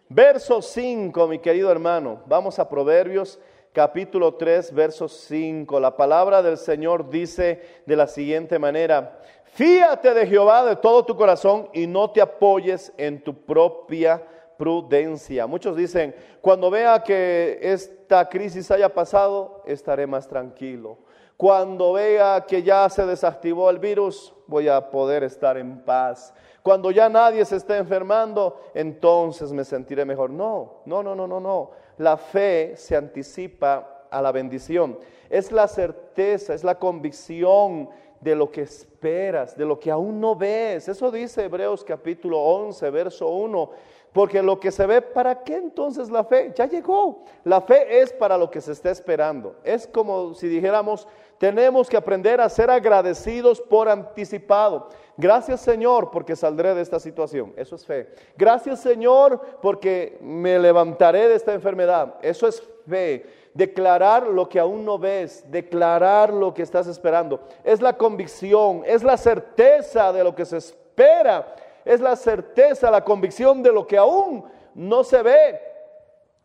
verso 0.08 0.62
5, 0.62 1.28
mi 1.28 1.40
querido 1.40 1.72
hermano. 1.72 2.22
Vamos 2.28 2.60
a 2.60 2.70
Proverbios 2.70 3.40
capítulo 3.74 4.36
3, 4.36 4.74
verso 4.74 5.08
5. 5.08 5.80
La 5.80 5.96
palabra 5.96 6.42
del 6.42 6.58
Señor 6.58 7.10
dice 7.10 7.62
de 7.86 7.96
la 7.96 8.08
siguiente 8.08 8.60
manera, 8.60 9.20
fíate 9.54 10.14
de 10.14 10.28
Jehová 10.28 10.64
de 10.66 10.76
todo 10.76 11.06
tu 11.06 11.16
corazón 11.16 11.70
y 11.74 11.88
no 11.88 12.12
te 12.12 12.22
apoyes 12.22 12.94
en 12.98 13.24
tu 13.24 13.34
propia 13.34 14.24
prudencia. 14.58 15.48
Muchos 15.48 15.76
dicen, 15.76 16.14
cuando 16.42 16.70
vea 16.70 17.02
que 17.02 17.60
esta 17.62 18.28
crisis 18.28 18.70
haya 18.72 18.94
pasado, 18.94 19.64
estaré 19.66 20.06
más 20.06 20.28
tranquilo. 20.28 20.98
Cuando 21.38 21.94
vea 21.94 22.44
que 22.46 22.62
ya 22.62 22.90
se 22.90 23.06
desactivó 23.06 23.70
el 23.70 23.80
virus, 23.80 24.34
voy 24.46 24.68
a 24.68 24.92
poder 24.92 25.24
estar 25.24 25.58
en 25.58 25.80
paz. 25.86 26.34
Cuando 26.62 26.92
ya 26.92 27.08
nadie 27.08 27.46
se 27.46 27.56
esté 27.56 27.78
enfermando, 27.78 28.60
entonces 28.74 29.54
me 29.54 29.64
sentiré 29.64 30.04
mejor. 30.04 30.30
No, 30.30 30.82
no, 30.86 31.02
no, 31.02 31.16
no, 31.16 31.26
no, 31.26 31.40
no. 31.40 31.72
La 32.00 32.16
fe 32.16 32.78
se 32.78 32.96
anticipa 32.96 34.06
a 34.10 34.22
la 34.22 34.32
bendición. 34.32 34.98
Es 35.30 35.52
la 35.52 35.68
certeza, 35.68 36.54
es 36.54 36.64
la 36.64 36.80
convicción 36.80 37.90
de 38.22 38.36
lo 38.36 38.50
que 38.50 38.62
esperas, 38.62 39.58
de 39.58 39.66
lo 39.66 39.78
que 39.78 39.92
aún 39.92 40.22
no 40.22 40.34
ves. 40.34 40.88
Eso 40.88 41.12
dice 41.12 41.44
Hebreos 41.44 41.84
capítulo 41.84 42.40
11, 42.40 42.90
verso 42.90 43.28
1. 43.28 43.70
Porque 44.14 44.42
lo 44.42 44.62
que 44.62 44.72
se 44.72 44.86
ve, 44.86 45.02
¿para 45.02 45.44
qué 45.44 45.58
entonces 45.58 46.10
la 46.10 46.24
fe? 46.24 46.54
Ya 46.56 46.68
llegó. 46.68 47.26
La 47.44 47.60
fe 47.60 48.00
es 48.00 48.14
para 48.14 48.38
lo 48.38 48.50
que 48.50 48.62
se 48.62 48.72
está 48.72 48.92
esperando. 48.92 49.58
Es 49.66 49.86
como 49.86 50.34
si 50.34 50.48
dijéramos, 50.48 51.06
tenemos 51.40 51.90
que 51.90 51.98
aprender 51.98 52.42
a 52.42 52.50
ser 52.50 52.70
agradecidos 52.70 53.62
por 53.62 53.88
anticipado. 53.88 54.90
Gracias 55.16 55.62
Señor 55.62 56.12
porque 56.12 56.36
saldré 56.36 56.76
de 56.76 56.82
esta 56.82 57.00
situación. 57.00 57.54
Eso 57.56 57.76
es 57.76 57.86
fe. 57.86 58.10
Gracias 58.38 58.82
Señor 58.82 59.42
porque 59.62 60.18
me 60.22 60.60
levantaré 60.60 61.30
de 61.30 61.36
esta 61.36 61.54
enfermedad. 61.54 62.16
Eso 62.22 62.46
es 62.46 62.62
fe. 62.88 63.26
Declarar 63.54 64.28
lo 64.28 64.50
que 64.50 64.60
aún 64.60 64.84
no 64.84 65.00
ves, 65.00 65.50
declarar 65.50 66.32
lo 66.34 66.54
que 66.54 66.62
estás 66.62 66.88
esperando. 66.88 67.40
Es 67.64 67.82
la 67.82 67.94
convicción, 67.94 68.84
es 68.86 69.02
la 69.02 69.16
certeza 69.16 70.12
de 70.12 70.24
lo 70.24 70.36
que 70.36 70.46
se 70.46 70.58
espera, 70.58 71.56
es 71.86 72.02
la 72.02 72.18
certeza, 72.18 72.92
la 72.92 73.04
convicción 73.04 73.64
de 73.64 73.72
lo 73.72 73.88
que 73.88 73.98
aún 73.98 74.44
no 74.76 75.06
se 75.06 75.24
ve. 75.24 75.62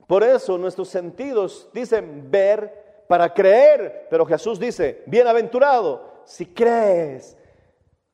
Por 0.07 0.23
eso 0.23 0.57
nuestros 0.57 0.89
sentidos 0.89 1.69
dicen 1.73 2.31
ver 2.31 2.84
para 3.07 3.33
creer, 3.33 4.07
pero 4.11 4.27
Jesús 4.27 4.59
dice, 4.59 5.03
bienaventurado 5.07 6.15
si 6.25 6.47
crees, 6.47 7.37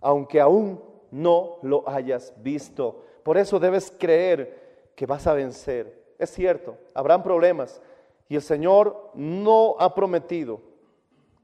aunque 0.00 0.40
aún 0.40 0.83
no 1.11 1.59
lo 1.62 1.88
hayas 1.88 2.33
visto. 2.42 3.05
Por 3.22 3.38
eso 3.38 3.59
debes 3.59 3.92
creer 3.98 4.90
que 4.94 5.07
vas 5.07 5.26
a 5.26 5.35
vencer. 5.35 6.14
Es 6.18 6.31
cierto, 6.31 6.76
habrán 6.94 7.22
problemas 7.22 7.81
y 8.29 8.37
el 8.37 8.42
Señor 8.42 9.11
no 9.14 9.76
ha 9.79 9.94
prometido 9.94 10.61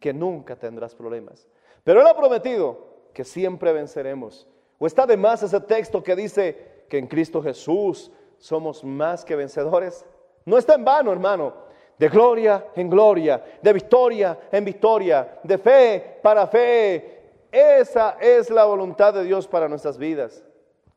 que 0.01 0.13
nunca 0.13 0.57
tendrás 0.57 0.95
problemas, 0.95 1.49
pero 1.83 2.01
Él 2.01 2.07
ha 2.07 2.17
prometido 2.17 2.87
que 3.13 3.25
siempre 3.25 3.73
venceremos. 3.73 4.47
¿O 4.79 4.87
está 4.87 5.07
de 5.07 5.17
más 5.17 5.43
ese 5.43 5.59
texto 5.61 6.03
que 6.03 6.15
dice 6.15 6.85
que 6.89 6.99
en 6.99 7.07
Cristo 7.07 7.43
Jesús 7.43 8.13
somos 8.39 8.85
más 8.85 9.25
que 9.25 9.35
vencedores? 9.35 10.05
No 10.45 10.59
está 10.59 10.75
en 10.75 10.85
vano, 10.85 11.13
hermano. 11.13 11.55
De 11.99 12.09
gloria 12.09 12.67
en 12.75 12.91
gloria, 12.91 13.43
de 13.63 13.73
victoria 13.73 14.39
en 14.53 14.65
victoria, 14.65 15.39
de 15.43 15.59
fe 15.59 16.19
para 16.23 16.47
fe. 16.47 17.47
Esa 17.51 18.17
es 18.21 18.51
la 18.51 18.65
voluntad 18.65 19.15
de 19.15 19.25
Dios 19.25 19.47
para 19.47 19.69
nuestras 19.69 19.97
vidas. 19.97 20.45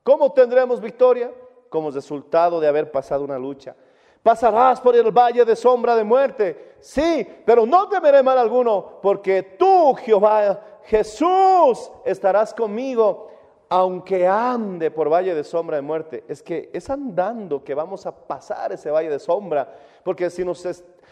¿Cómo 0.04 0.32
tendremos 0.34 0.82
victoria? 0.82 1.32
Como 1.70 1.92
resultado 1.92 2.60
de 2.60 2.68
haber 2.68 2.92
pasado 2.92 3.24
una 3.24 3.38
lucha. 3.40 3.76
Pasarás 4.24 4.82
por 4.82 4.96
el 4.96 5.12
valle 5.12 5.46
de 5.46 5.56
sombra 5.56 5.96
de 5.96 6.04
muerte. 6.04 6.76
Sí, 6.80 7.26
pero 7.46 7.66
no 7.66 7.88
temeré 7.88 8.22
mal 8.22 8.38
alguno, 8.38 9.00
porque 9.02 9.44
tú, 9.58 9.94
Jehová, 9.96 10.60
Jesús, 10.84 11.92
estarás 12.04 12.54
conmigo 12.54 13.30
aunque 13.70 14.28
ande 14.28 14.90
por 14.90 15.12
valle 15.12 15.36
de 15.36 15.44
sombra 15.44 15.76
de 15.76 15.84
muerte, 15.84 16.24
es 16.28 16.42
que 16.42 16.72
es 16.74 16.90
andando 16.90 17.64
que 17.64 17.76
vamos 17.76 18.08
a 18.08 18.16
pasar 18.16 18.72
ese 18.72 18.90
valle 18.90 19.10
de 19.10 19.20
sombra, 19.20 19.72
porque 20.04 20.32
si 20.32 20.44
nos, 20.44 20.66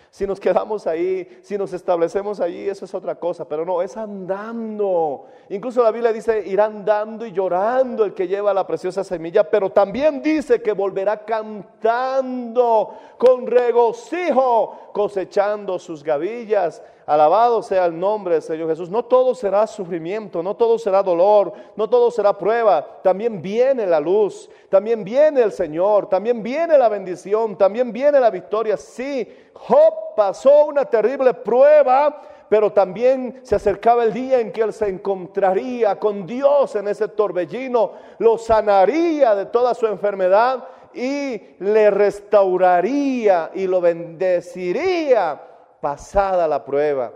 si 0.09 0.25
nos 0.25 0.39
quedamos 0.39 0.87
ahí, 0.87 1.39
si 1.43 1.55
nos 1.55 1.71
establecemos 1.73 2.39
allí, 2.39 2.67
eso 2.67 2.85
es 2.85 2.93
otra 2.95 3.13
cosa, 3.15 3.47
pero 3.47 3.63
no, 3.63 3.83
es 3.83 3.95
andando. 3.95 5.25
Incluso 5.49 5.83
la 5.83 5.91
Biblia 5.91 6.11
dice, 6.11 6.43
irá 6.47 6.65
andando 6.65 7.27
y 7.27 7.31
llorando 7.31 8.03
el 8.03 8.15
que 8.15 8.27
lleva 8.27 8.51
la 8.55 8.65
preciosa 8.65 9.03
semilla, 9.03 9.47
pero 9.47 9.69
también 9.69 10.23
dice 10.23 10.59
que 10.59 10.73
volverá 10.73 11.23
cantando 11.25 12.91
con 13.19 13.45
regocijo, 13.45 14.89
cosechando 14.93 15.77
sus 15.77 16.03
gavillas. 16.03 16.81
Alabado 17.07 17.63
sea 17.63 17.85
el 17.85 17.97
nombre 17.97 18.33
del 18.33 18.43
Señor 18.43 18.67
Jesús. 18.67 18.89
No 18.89 19.05
todo 19.05 19.33
será 19.33 19.65
sufrimiento, 19.65 20.43
no 20.43 20.57
todo 20.57 20.77
será 20.77 21.01
dolor, 21.01 21.53
no 21.77 21.89
todo 21.89 22.11
será 22.11 22.37
prueba. 22.37 22.85
También 23.01 23.41
viene 23.41 23.87
la 23.87 24.01
luz, 24.01 24.49
también 24.67 25.05
viene 25.05 25.41
el 25.41 25.53
Señor, 25.53 26.09
también 26.09 26.43
viene 26.43 26.77
la 26.77 26.89
bendición, 26.89 27.57
también 27.57 27.93
viene 27.93 28.19
la 28.19 28.29
victoria. 28.29 28.75
Sí, 28.75 29.25
Job 29.53 30.15
pasó 30.17 30.65
una 30.65 30.83
terrible 30.83 31.33
prueba, 31.33 32.21
pero 32.49 32.73
también 32.73 33.39
se 33.41 33.55
acercaba 33.55 34.03
el 34.03 34.11
día 34.11 34.41
en 34.41 34.51
que 34.51 34.63
él 34.63 34.73
se 34.73 34.89
encontraría 34.89 35.97
con 35.97 36.27
Dios 36.27 36.75
en 36.75 36.89
ese 36.89 37.07
torbellino, 37.07 37.93
lo 38.17 38.37
sanaría 38.37 39.33
de 39.33 39.45
toda 39.45 39.73
su 39.73 39.87
enfermedad 39.87 40.61
y 40.93 41.41
le 41.59 41.89
restauraría 41.89 43.51
y 43.53 43.65
lo 43.65 43.79
bendeciría 43.79 45.47
pasada 45.81 46.47
la 46.47 46.63
prueba. 46.65 47.13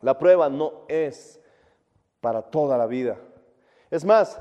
La 0.00 0.18
prueba 0.18 0.48
no 0.48 0.82
es 0.88 1.40
para 2.20 2.42
toda 2.42 2.76
la 2.76 2.86
vida. 2.86 3.16
Es 3.90 4.04
más, 4.04 4.40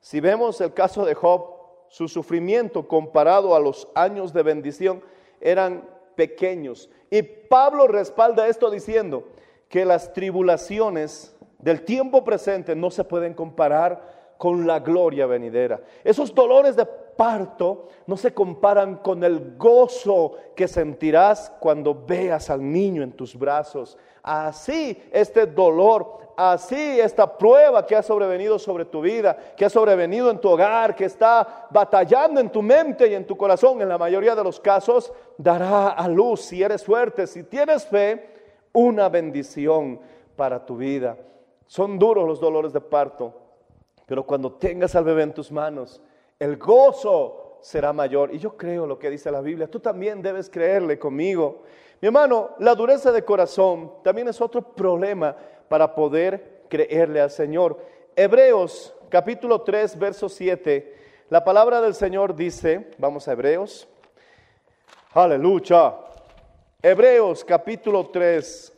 si 0.00 0.20
vemos 0.20 0.60
el 0.60 0.72
caso 0.72 1.04
de 1.04 1.14
Job, 1.14 1.58
su 1.88 2.08
sufrimiento 2.08 2.86
comparado 2.86 3.54
a 3.54 3.60
los 3.60 3.88
años 3.94 4.32
de 4.32 4.42
bendición 4.42 5.02
eran 5.40 5.88
pequeños. 6.14 6.90
Y 7.10 7.22
Pablo 7.22 7.86
respalda 7.86 8.48
esto 8.48 8.70
diciendo 8.70 9.24
que 9.68 9.84
las 9.84 10.12
tribulaciones 10.12 11.34
del 11.58 11.84
tiempo 11.84 12.24
presente 12.24 12.74
no 12.74 12.90
se 12.90 13.04
pueden 13.04 13.34
comparar 13.34 14.34
con 14.36 14.66
la 14.66 14.80
gloria 14.80 15.26
venidera. 15.26 15.80
Esos 16.04 16.34
dolores 16.34 16.76
de 16.76 16.86
parto 17.18 17.88
no 18.06 18.16
se 18.16 18.32
comparan 18.32 18.98
con 18.98 19.24
el 19.24 19.56
gozo 19.58 20.36
que 20.54 20.68
sentirás 20.68 21.52
cuando 21.58 21.92
veas 21.92 22.48
al 22.48 22.62
niño 22.72 23.02
en 23.02 23.10
tus 23.10 23.36
brazos. 23.36 23.98
Así 24.22 24.96
este 25.10 25.46
dolor, 25.46 26.18
así 26.36 27.00
esta 27.00 27.36
prueba 27.36 27.84
que 27.84 27.96
ha 27.96 28.04
sobrevenido 28.04 28.56
sobre 28.56 28.84
tu 28.84 29.00
vida, 29.00 29.36
que 29.56 29.64
ha 29.64 29.68
sobrevenido 29.68 30.30
en 30.30 30.40
tu 30.40 30.48
hogar, 30.48 30.94
que 30.94 31.06
está 31.06 31.66
batallando 31.70 32.40
en 32.40 32.50
tu 32.50 32.62
mente 32.62 33.08
y 33.08 33.14
en 33.14 33.26
tu 33.26 33.36
corazón, 33.36 33.82
en 33.82 33.88
la 33.88 33.98
mayoría 33.98 34.36
de 34.36 34.44
los 34.44 34.60
casos, 34.60 35.12
dará 35.36 35.88
a 35.88 36.06
luz, 36.06 36.42
si 36.42 36.62
eres 36.62 36.84
fuerte, 36.84 37.26
si 37.26 37.42
tienes 37.42 37.84
fe, 37.84 38.30
una 38.72 39.08
bendición 39.08 39.98
para 40.36 40.64
tu 40.64 40.76
vida. 40.76 41.16
Son 41.66 41.98
duros 41.98 42.28
los 42.28 42.38
dolores 42.38 42.72
de 42.72 42.80
parto, 42.80 43.34
pero 44.06 44.24
cuando 44.24 44.52
tengas 44.52 44.94
al 44.94 45.02
bebé 45.02 45.24
en 45.24 45.34
tus 45.34 45.50
manos, 45.50 46.00
el 46.38 46.56
gozo 46.56 47.58
será 47.60 47.92
mayor. 47.92 48.34
Y 48.34 48.38
yo 48.38 48.56
creo 48.56 48.86
lo 48.86 48.98
que 48.98 49.10
dice 49.10 49.30
la 49.30 49.40
Biblia. 49.40 49.70
Tú 49.70 49.80
también 49.80 50.22
debes 50.22 50.48
creerle 50.48 50.98
conmigo. 50.98 51.62
Mi 52.00 52.06
hermano, 52.06 52.50
la 52.58 52.74
dureza 52.74 53.10
de 53.10 53.24
corazón 53.24 53.92
también 54.04 54.28
es 54.28 54.40
otro 54.40 54.62
problema 54.62 55.36
para 55.68 55.94
poder 55.94 56.64
creerle 56.68 57.20
al 57.20 57.30
Señor. 57.30 57.78
Hebreos 58.14 58.94
capítulo 59.08 59.62
3, 59.62 59.98
verso 59.98 60.28
7. 60.28 60.96
La 61.30 61.44
palabra 61.44 61.80
del 61.80 61.94
Señor 61.94 62.34
dice, 62.34 62.90
vamos 62.98 63.26
a 63.26 63.32
Hebreos. 63.32 63.88
Aleluya. 65.12 65.96
Hebreos 66.80 67.44
capítulo 67.44 68.08
3, 68.08 68.72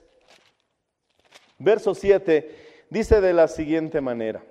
verso 1.58 1.94
7, 1.94 2.86
dice 2.88 3.20
de 3.20 3.32
la 3.34 3.46
siguiente 3.46 4.00
manera. 4.00 4.42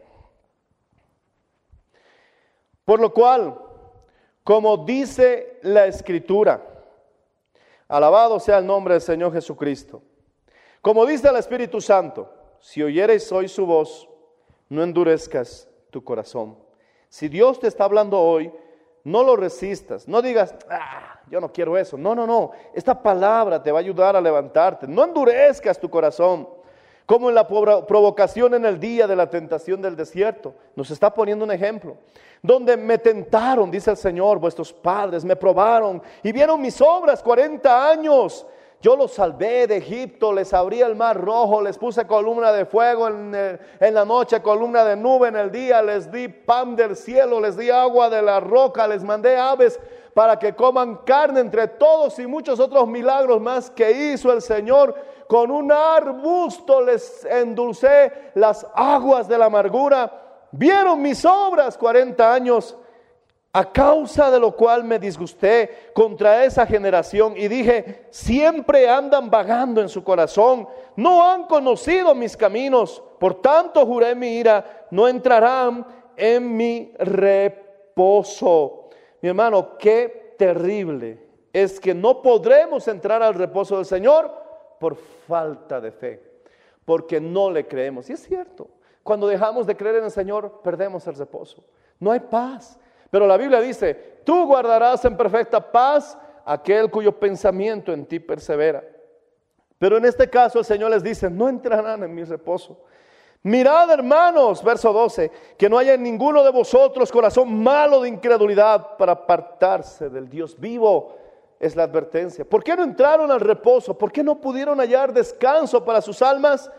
Por 2.90 3.00
lo 3.00 3.14
cual, 3.14 3.56
como 4.44 4.78
dice 4.78 5.60
la 5.62 5.86
escritura, 5.86 6.60
alabado 7.88 8.40
sea 8.40 8.58
el 8.58 8.66
nombre 8.66 8.96
del 8.96 9.02
Señor 9.02 9.32
Jesucristo, 9.32 10.02
como 10.82 11.06
dice 11.06 11.30
el 11.30 11.36
Espíritu 11.36 11.82
Santo, 11.82 12.34
si 12.60 12.82
oyeres 12.82 13.32
hoy 13.32 13.48
su 13.48 13.68
voz, 13.68 14.10
no 14.70 14.82
endurezcas 14.82 15.70
tu 15.92 16.04
corazón. 16.04 16.58
Si 17.10 17.28
Dios 17.28 17.60
te 17.60 17.68
está 17.68 17.84
hablando 17.84 18.20
hoy, 18.20 18.52
no 19.04 19.22
lo 19.22 19.36
resistas, 19.36 20.08
no 20.08 20.20
digas, 20.24 20.56
ah, 20.68 21.20
yo 21.30 21.40
no 21.40 21.54
quiero 21.54 21.78
eso. 21.78 21.96
No, 21.96 22.16
no, 22.16 22.26
no, 22.26 22.54
esta 22.74 23.04
palabra 23.04 23.62
te 23.62 23.72
va 23.72 23.78
a 23.78 23.82
ayudar 23.82 24.16
a 24.16 24.22
levantarte. 24.22 24.88
No 24.88 25.04
endurezcas 25.04 25.80
tu 25.80 25.92
corazón 25.92 26.50
como 27.10 27.28
en 27.28 27.34
la 27.34 27.48
provocación 27.48 28.54
en 28.54 28.66
el 28.66 28.80
día 28.80 29.08
de 29.08 29.16
la 29.16 29.28
tentación 29.28 29.82
del 29.82 29.96
desierto. 29.96 30.54
Nos 30.76 30.92
está 30.92 31.12
poniendo 31.12 31.44
un 31.44 31.50
ejemplo. 31.50 31.98
Donde 32.40 32.78
me 32.78 33.00
tentaron, 33.00 33.72
dice 33.72 33.90
el 33.90 33.98
Señor, 33.98 34.38
vuestros 34.38 34.72
padres 34.72 35.26
me 35.26 35.36
probaron 35.36 36.04
y 36.22 36.32
vieron 36.32 36.62
mis 36.62 36.80
obras 36.80 37.24
40 37.24 37.90
años. 37.90 38.46
Yo 38.80 38.96
los 38.96 39.12
salvé 39.12 39.66
de 39.66 39.78
Egipto, 39.78 40.32
les 40.32 40.54
abrí 40.54 40.82
el 40.82 40.96
mar 40.96 41.20
rojo, 41.20 41.64
les 41.64 41.80
puse 41.80 42.06
columna 42.06 42.52
de 42.52 42.68
fuego 42.68 43.08
en, 43.08 43.60
en, 43.80 43.94
la 43.96 44.06
noche, 44.06 44.40
columna 44.44 44.86
de 44.86 44.96
nube 44.96 45.30
en 45.30 45.36
el 45.36 45.52
día, 45.52 45.82
les 45.82 46.12
di 46.12 46.28
pan 46.28 46.76
del 46.76 46.96
cielo, 46.96 47.40
les 47.40 47.58
di 47.58 47.72
agua 47.72 48.08
de 48.12 48.22
la 48.22 48.40
roca, 48.40 48.88
les 48.88 49.04
mandé 49.04 49.36
aves 49.36 49.80
para 50.14 50.38
que 50.38 50.54
coman 50.54 50.98
carne 50.98 51.40
entre 51.40 51.68
todos 51.68 52.20
y 52.20 52.28
muchos 52.28 52.60
otros 52.60 52.88
milagros 52.88 53.42
más 53.42 53.72
que 53.72 53.90
hizo 53.90 54.32
el 54.32 54.44
Señor 54.44 54.94
con 55.30 55.52
un 55.52 55.72
arbusto 55.72 56.82
les 56.82 57.24
endulcé 57.24 58.32
las 58.34 58.66
aguas 58.74 59.28
de 59.28 59.38
la 59.38 59.46
amargura. 59.46 60.48
Vieron 60.52 61.00
mis 61.04 61.24
obras 61.24 61.78
40 61.78 62.34
años, 62.34 62.76
a 63.54 63.72
causa 63.72 64.32
de 64.32 64.40
lo 64.40 64.56
cual 64.56 64.84
me 64.84 64.98
disgusté 64.98 65.92
contra 65.94 66.44
esa 66.44 66.66
generación 66.66 67.36
y 67.38 67.48
dije, 67.48 68.08
siempre 68.10 68.90
andan 68.90 69.30
vagando 69.30 69.82
en 69.82 69.90
su 69.90 70.04
corazón, 70.04 70.68
no 70.96 71.24
han 71.24 71.44
conocido 71.44 72.16
mis 72.16 72.36
caminos, 72.36 73.04
por 73.20 73.40
tanto 73.40 73.86
juré 73.86 74.16
mi 74.16 74.30
ira, 74.30 74.88
no 74.90 75.08
entrarán 75.08 75.86
en 76.18 76.58
mi 76.58 76.92
reposo. 76.98 78.90
Mi 79.22 79.30
hermano, 79.30 79.78
qué 79.78 80.34
terrible 80.40 81.20
es 81.54 81.80
que 81.80 81.94
no 81.94 82.24
podremos 82.24 82.88
entrar 82.88 83.22
al 83.22 83.36
reposo 83.36 83.76
del 83.76 83.86
Señor 83.86 84.49
por 84.80 84.96
falta 84.96 85.82
de 85.82 85.92
fe, 85.92 86.22
porque 86.86 87.20
no 87.20 87.52
le 87.52 87.68
creemos. 87.68 88.10
Y 88.10 88.14
es 88.14 88.22
cierto, 88.22 88.70
cuando 89.04 89.28
dejamos 89.28 89.68
de 89.68 89.76
creer 89.76 89.98
en 89.98 90.06
el 90.06 90.12
Señor, 90.12 90.62
perdemos 90.64 91.06
el 91.08 91.16
reposo. 91.16 91.64
No 92.00 92.12
hay 92.12 92.20
paz. 92.20 92.80
Pero 93.12 93.26
la 93.26 93.38
Biblia 93.38 93.60
dice, 93.60 94.22
tú 94.24 94.46
guardarás 94.46 95.04
en 95.06 95.18
perfecta 95.18 95.72
paz 95.72 96.18
aquel 96.46 96.90
cuyo 96.90 97.18
pensamiento 97.18 97.92
en 97.92 98.06
ti 98.06 98.20
persevera. 98.20 98.84
Pero 99.78 99.98
en 99.98 100.06
este 100.06 100.30
caso 100.30 100.60
el 100.60 100.66
Señor 100.66 100.92
les 100.92 101.04
dice, 101.04 101.30
no 101.30 101.50
entrarán 101.50 102.04
en 102.04 102.14
mi 102.14 102.24
reposo. 102.24 102.78
Mirad, 103.42 103.90
hermanos, 103.92 104.62
verso 104.62 104.92
12, 104.92 105.32
que 105.58 105.70
no 105.70 105.78
haya 105.78 105.94
en 105.94 106.04
ninguno 106.04 106.44
de 106.44 106.52
vosotros 106.52 107.12
corazón 107.12 107.64
malo 107.64 108.02
de 108.02 108.10
incredulidad 108.10 108.98
para 108.98 109.14
apartarse 109.14 110.10
del 110.10 110.30
Dios 110.30 110.60
vivo. 110.60 111.16
Es 111.60 111.76
la 111.76 111.84
advertencia. 111.84 112.46
¿Por 112.46 112.64
qué 112.64 112.76
no 112.76 112.84
entraron 112.84 113.30
al 113.32 113.42
reposo? 113.42 113.98
¿Por 113.98 114.12
qué 114.12 114.24
no 114.24 114.40
pudieron 114.40 114.80
hallar 114.80 115.14
descanso 115.14 115.84
para 115.84 116.02
sus 116.02 116.22
almas? 116.22 116.72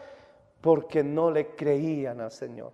Porque 0.60 1.04
no 1.04 1.30
le 1.30 1.54
creían 1.54 2.20
al 2.20 2.32
Señor. 2.32 2.72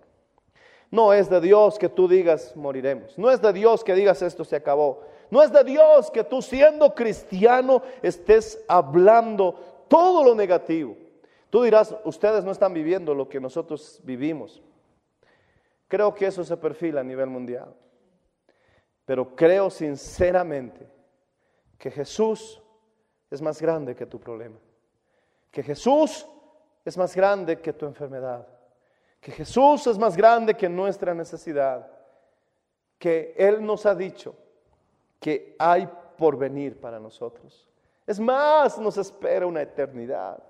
No 0.89 1.11
es 1.11 1.29
de 1.29 1.41
Dios 1.41 1.77
que 1.77 1.89
tú 1.89 2.07
digas 2.07 2.55
moriremos. 2.55 3.17
No 3.17 3.29
es 3.29 3.41
de 3.41 3.51
Dios 3.51 3.83
que 3.83 3.93
digas 3.93 4.21
esto 4.21 4.45
se 4.45 4.55
acabó. 4.55 5.01
No 5.29 5.43
es 5.43 5.51
de 5.51 5.65
Dios 5.65 6.09
que 6.09 6.23
tú 6.23 6.41
siendo 6.41 6.95
cristiano 6.95 7.81
estés 8.01 8.63
hablando 8.69 9.85
todo 9.89 10.23
lo 10.23 10.33
negativo. 10.33 10.95
Tú 11.49 11.63
dirás, 11.63 11.93
ustedes 12.05 12.45
no 12.45 12.51
están 12.51 12.73
viviendo 12.73 13.13
lo 13.13 13.27
que 13.27 13.41
nosotros 13.41 13.99
vivimos. 14.03 14.61
Creo 15.89 16.13
que 16.13 16.27
eso 16.27 16.43
se 16.45 16.55
perfila 16.55 17.01
a 17.01 17.03
nivel 17.03 17.27
mundial. 17.27 17.73
Pero 19.05 19.35
creo 19.35 19.69
sinceramente 19.69 20.96
que 21.77 21.91
Jesús 21.91 22.61
es 23.29 23.41
más 23.41 23.61
grande 23.61 23.95
que 23.95 24.05
tu 24.05 24.19
problema. 24.19 24.57
Que 25.51 25.63
Jesús 25.63 26.25
es 26.83 26.97
más 26.97 27.15
grande 27.15 27.59
que 27.59 27.73
tu 27.73 27.85
enfermedad. 27.85 28.47
Que 29.19 29.31
Jesús 29.31 29.87
es 29.87 29.97
más 29.97 30.15
grande 30.15 30.55
que 30.55 30.69
nuestra 30.69 31.13
necesidad. 31.13 31.89
Que 32.97 33.35
Él 33.37 33.65
nos 33.65 33.85
ha 33.85 33.93
dicho 33.93 34.35
que 35.19 35.55
hay 35.59 35.89
por 36.17 36.37
venir 36.37 36.79
para 36.79 36.99
nosotros. 36.99 37.67
Es 38.05 38.19
más, 38.19 38.79
nos 38.79 38.97
espera 38.97 39.45
una 39.45 39.61
eternidad. 39.61 40.41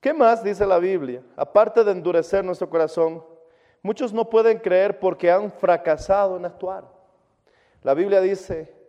¿Qué 0.00 0.12
más 0.12 0.42
dice 0.42 0.66
la 0.66 0.78
Biblia? 0.78 1.22
Aparte 1.36 1.84
de 1.84 1.92
endurecer 1.92 2.44
nuestro 2.44 2.68
corazón, 2.68 3.24
muchos 3.82 4.12
no 4.12 4.28
pueden 4.28 4.58
creer 4.58 4.98
porque 4.98 5.30
han 5.30 5.50
fracasado 5.52 6.36
en 6.36 6.44
actuar. 6.44 6.84
La 7.82 7.94
Biblia 7.94 8.20
dice, 8.20 8.79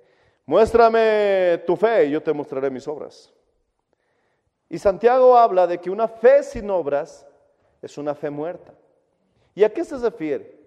muéstrame 0.45 1.61
tu 1.65 1.75
fe 1.75 2.05
y 2.05 2.11
yo 2.11 2.21
te 2.21 2.33
mostraré 2.33 2.69
mis 2.69 2.87
obras. 2.87 3.31
Y 4.69 4.77
Santiago 4.77 5.37
habla 5.37 5.67
de 5.67 5.79
que 5.79 5.89
una 5.89 6.07
fe 6.07 6.43
sin 6.43 6.69
obras 6.69 7.27
es 7.81 7.97
una 7.97 8.15
fe 8.15 8.29
muerta. 8.29 8.73
¿Y 9.53 9.63
a 9.63 9.73
qué 9.73 9.83
se 9.83 9.97
refiere? 9.97 10.59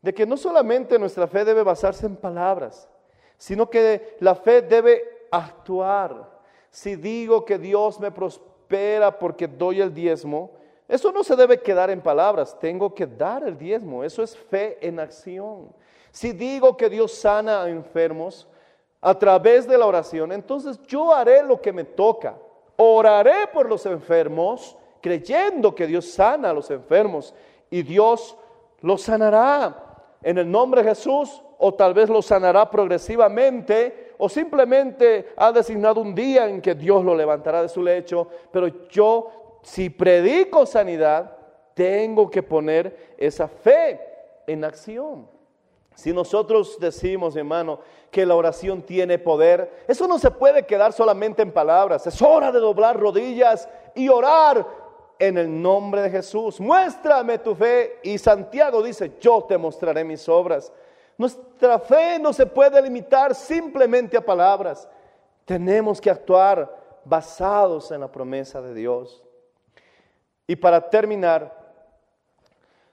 De 0.00 0.14
que 0.14 0.24
no 0.24 0.36
solamente 0.36 0.98
nuestra 0.98 1.26
fe 1.26 1.44
debe 1.44 1.62
basarse 1.62 2.06
en 2.06 2.14
palabras, 2.14 2.88
sino 3.36 3.68
que 3.68 4.16
la 4.20 4.34
fe 4.34 4.62
debe 4.62 5.26
actuar. 5.30 6.38
Si 6.70 6.96
digo 6.96 7.44
que 7.44 7.58
Dios 7.58 7.98
me 7.98 8.10
prospera 8.10 9.18
porque 9.18 9.48
doy 9.48 9.80
el 9.80 9.92
diezmo, 9.92 10.52
eso 10.86 11.12
no 11.12 11.22
se 11.22 11.36
debe 11.36 11.60
quedar 11.60 11.90
en 11.90 12.00
palabras, 12.00 12.58
tengo 12.58 12.94
que 12.94 13.06
dar 13.06 13.42
el 13.42 13.58
diezmo, 13.58 14.04
eso 14.04 14.22
es 14.22 14.36
fe 14.36 14.78
en 14.80 14.98
acción. 15.00 15.72
Si 16.10 16.32
digo 16.32 16.76
que 16.76 16.88
Dios 16.88 17.12
sana 17.12 17.62
a 17.62 17.68
enfermos 17.68 18.48
a 19.00 19.18
través 19.18 19.66
de 19.66 19.78
la 19.78 19.86
oración, 19.86 20.32
entonces 20.32 20.80
yo 20.86 21.14
haré 21.14 21.42
lo 21.42 21.60
que 21.60 21.72
me 21.72 21.84
toca. 21.84 22.36
Oraré 22.76 23.46
por 23.52 23.68
los 23.68 23.86
enfermos, 23.86 24.76
creyendo 25.00 25.74
que 25.74 25.86
Dios 25.86 26.10
sana 26.10 26.50
a 26.50 26.54
los 26.54 26.70
enfermos 26.70 27.34
y 27.70 27.82
Dios 27.82 28.36
los 28.80 29.02
sanará 29.02 29.84
en 30.22 30.38
el 30.38 30.50
nombre 30.50 30.82
de 30.82 30.90
Jesús 30.90 31.42
o 31.58 31.74
tal 31.74 31.94
vez 31.94 32.08
los 32.08 32.26
sanará 32.26 32.70
progresivamente 32.70 34.14
o 34.18 34.28
simplemente 34.28 35.28
ha 35.36 35.52
designado 35.52 36.00
un 36.00 36.14
día 36.14 36.48
en 36.48 36.60
que 36.60 36.74
Dios 36.74 37.04
lo 37.04 37.14
levantará 37.14 37.62
de 37.62 37.68
su 37.68 37.82
lecho, 37.82 38.28
pero 38.50 38.88
yo 38.88 39.60
si 39.62 39.90
predico 39.90 40.66
sanidad, 40.66 41.36
tengo 41.74 42.30
que 42.30 42.42
poner 42.42 43.14
esa 43.18 43.48
fe 43.48 44.00
en 44.46 44.64
acción. 44.64 45.28
Si 45.94 46.12
nosotros 46.12 46.78
decimos, 46.80 47.36
hermano, 47.36 47.80
que 48.10 48.24
la 48.24 48.34
oración 48.34 48.82
tiene 48.82 49.18
poder, 49.18 49.84
eso 49.86 50.08
no 50.08 50.18
se 50.18 50.30
puede 50.30 50.64
quedar 50.64 50.92
solamente 50.92 51.42
en 51.42 51.52
palabras. 51.52 52.06
Es 52.06 52.20
hora 52.22 52.50
de 52.50 52.58
doblar 52.58 52.98
rodillas 52.98 53.68
y 53.94 54.08
orar 54.08 54.66
en 55.18 55.36
el 55.36 55.60
nombre 55.62 56.02
de 56.02 56.10
Jesús. 56.10 56.60
Muéstrame 56.60 57.38
tu 57.38 57.54
fe. 57.54 57.98
Y 58.02 58.18
Santiago 58.18 58.82
dice, 58.82 59.16
yo 59.20 59.44
te 59.44 59.58
mostraré 59.58 60.04
mis 60.04 60.28
obras. 60.28 60.72
Nuestra 61.16 61.78
fe 61.80 62.18
no 62.18 62.32
se 62.32 62.46
puede 62.46 62.80
limitar 62.80 63.34
simplemente 63.34 64.16
a 64.16 64.24
palabras. 64.24 64.88
Tenemos 65.44 66.00
que 66.00 66.10
actuar 66.10 66.74
basados 67.04 67.90
en 67.90 68.00
la 68.00 68.10
promesa 68.10 68.62
de 68.62 68.74
Dios. 68.74 69.22
Y 70.46 70.56
para 70.56 70.88
terminar, 70.88 71.56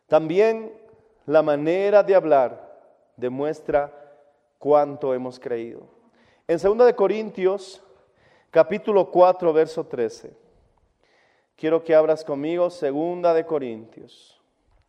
también 0.08 0.73
la 1.25 1.41
manera 1.41 2.04
de 2.04 2.15
hablar 2.15 2.80
demuestra 3.15 3.93
cuánto 4.60 5.13
hemos 5.13 5.39
creído. 5.39 5.82
En 6.48 6.58
2 6.58 6.86
de 6.86 6.96
Corintios, 6.96 7.84
capítulo 8.52 9.10
4, 9.10 9.54
verso 9.54 9.86
13. 9.86 10.32
Quiero 11.56 11.84
que 11.84 11.96
abras 11.96 12.24
conmigo 12.24 12.70
2 12.70 12.82
de 13.34 13.46
Corintios. 13.46 14.41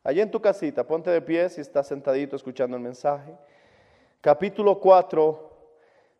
Allí 0.02 0.20
en 0.20 0.30
tu 0.30 0.40
casita, 0.40 0.86
ponte 0.86 1.10
de 1.10 1.20
pie 1.20 1.48
si 1.48 1.60
estás 1.60 1.86
sentadito 1.86 2.36
escuchando 2.36 2.76
el 2.76 2.82
mensaje. 2.82 3.36
Capítulo 4.20 4.78
4, 4.78 5.50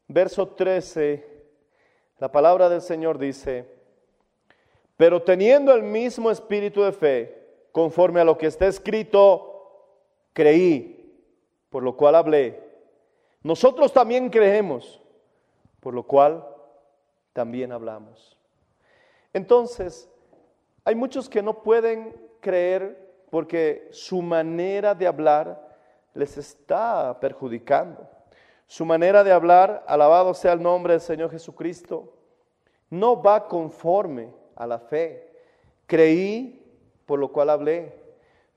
verso 0.09 0.49
13. 0.49 1.25
La 2.19 2.33
palabra 2.33 2.69
del 2.69 2.81
Señor 2.81 3.19
dice, 3.19 3.69
pero 4.97 5.23
teniendo 5.23 5.75
el 5.75 5.83
mismo 5.83 6.31
espíritu 6.31 6.83
de 6.83 6.93
fe, 6.93 7.47
conforme 7.71 8.21
a 8.21 8.25
lo 8.25 8.39
que 8.39 8.47
está 8.47 8.67
escrito, 8.67 9.53
creí 10.33 10.97
por 11.69 11.83
lo 11.83 11.97
cual 11.97 12.15
hablé. 12.15 12.66
Nosotros 13.47 13.93
también 13.93 14.29
creemos, 14.29 15.01
por 15.79 15.95
lo 15.95 16.03
cual 16.03 16.45
también 17.33 17.71
hablamos. 17.71 18.37
Entonces, 19.33 20.11
hay 20.85 20.97
muchos 20.97 21.29
que 21.29 21.45
no 21.45 21.63
pueden 21.63 22.21
creer 22.41 23.25
porque 23.31 23.87
su 23.93 24.21
manera 24.21 24.97
de 24.97 25.07
hablar 25.07 25.79
les 26.13 26.37
está 26.37 27.21
perjudicando. 27.21 28.11
Su 28.67 28.85
manera 28.85 29.23
de 29.23 29.31
hablar, 29.31 29.85
alabado 29.87 30.35
sea 30.35 30.55
el 30.55 30.61
nombre 30.61 30.95
del 30.95 31.01
Señor 31.01 31.31
Jesucristo, 31.31 32.15
no 32.91 33.23
va 33.23 33.47
conforme 33.47 34.35
a 34.57 34.67
la 34.67 34.81
fe. 34.81 35.33
Creí, 35.87 36.67
por 37.07 37.21
lo 37.21 37.31
cual 37.31 37.51
hablé. 37.51 37.95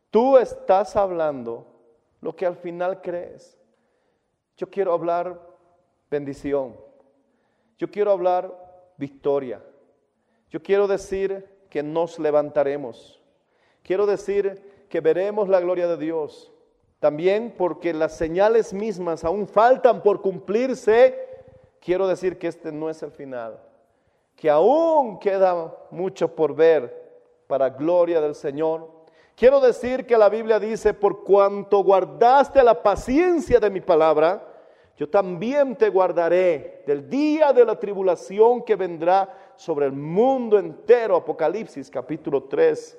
Tú 0.10 0.36
estás 0.40 0.96
hablando 0.96 1.68
lo 2.22 2.36
que 2.36 2.48
al 2.48 2.56
final 2.56 3.02
crees. 3.02 3.59
Yo 4.60 4.70
quiero 4.70 4.92
hablar 4.92 5.40
bendición. 6.12 6.76
Yo 7.78 7.90
quiero 7.90 8.12
hablar 8.12 8.54
victoria. 8.98 9.64
Yo 10.50 10.62
quiero 10.62 10.86
decir 10.86 11.48
que 11.70 11.82
nos 11.82 12.20
levantaremos. 12.20 13.22
Quiero 13.84 14.06
decir 14.06 14.86
que 14.90 15.00
veremos 15.00 15.48
la 15.48 15.62
gloria 15.62 15.88
de 15.88 15.96
Dios. 15.96 16.52
También 17.00 17.56
porque 17.58 17.94
las 17.94 18.18
señales 18.18 18.74
mismas 18.74 19.24
aún 19.24 19.48
faltan 19.48 20.04
por 20.04 20.22
cumplirse, 20.22 21.18
quiero 21.80 22.06
decir 22.06 22.38
que 22.38 22.48
este 22.48 22.74
no 22.74 22.90
es 22.90 23.02
el 23.02 23.12
final. 23.12 23.62
Que 24.36 24.50
aún 24.50 25.20
queda 25.20 25.74
mucho 25.90 26.36
por 26.36 26.54
ver 26.54 27.22
para 27.48 27.70
gloria 27.70 28.20
del 28.20 28.36
Señor 28.36 29.00
Quiero 29.40 29.62
decir 29.62 30.06
que 30.06 30.18
la 30.18 30.28
Biblia 30.28 30.60
dice, 30.60 30.94
por 30.94 31.24
cuanto 31.24 31.82
guardaste 31.82 32.62
la 32.62 32.84
paciencia 32.84 33.58
de 33.58 33.70
mi 33.70 33.80
palabra, 33.80 34.46
yo 35.00 35.08
también 35.08 35.78
te 35.78 35.88
guardaré 35.88 36.84
del 36.86 37.10
día 37.10 37.54
de 37.54 37.64
la 37.64 37.80
tribulación 37.80 38.62
que 38.62 38.76
vendrá 38.76 39.54
sobre 39.56 39.86
el 39.86 39.94
mundo 39.94 40.60
entero. 40.60 41.16
Apocalipsis 41.16 41.90
capítulo 41.90 42.44
3. 42.44 42.98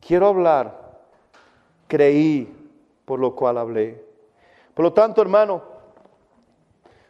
Quiero 0.00 0.28
hablar, 0.28 0.98
creí, 1.86 2.50
por 3.04 3.20
lo 3.20 3.36
cual 3.36 3.58
hablé. 3.58 4.02
Por 4.72 4.82
lo 4.82 4.94
tanto, 4.94 5.20
hermano, 5.20 5.62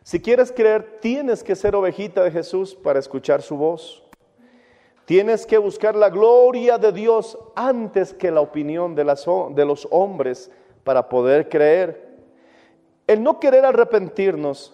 si 0.03 0.21
quieres 0.21 0.51
creer, 0.51 0.99
tienes 1.01 1.45
que 1.45 1.55
ser 1.55 1.77
ovejita 1.77 2.25
de 2.25 2.33
Jesús 2.33 2.75
para 2.75 2.99
escuchar 2.99 3.43
su 3.43 3.57
voz. 3.57 4.03
Tienes 5.05 5.47
que 5.47 5.57
buscar 5.57 5.95
la 5.95 6.11
gloria 6.11 6.79
de 6.79 6.91
Dios 6.91 7.39
antes 7.55 8.13
que 8.13 8.33
la 8.33 8.41
opinión 8.41 8.97
de, 8.97 9.05
de 9.05 9.65
los 9.65 9.87
hombres 9.93 10.51
para 10.83 11.09
poder 11.09 11.49
creer. 11.49 12.10
El 13.11 13.25
no 13.25 13.41
querer 13.41 13.65
arrepentirnos 13.65 14.73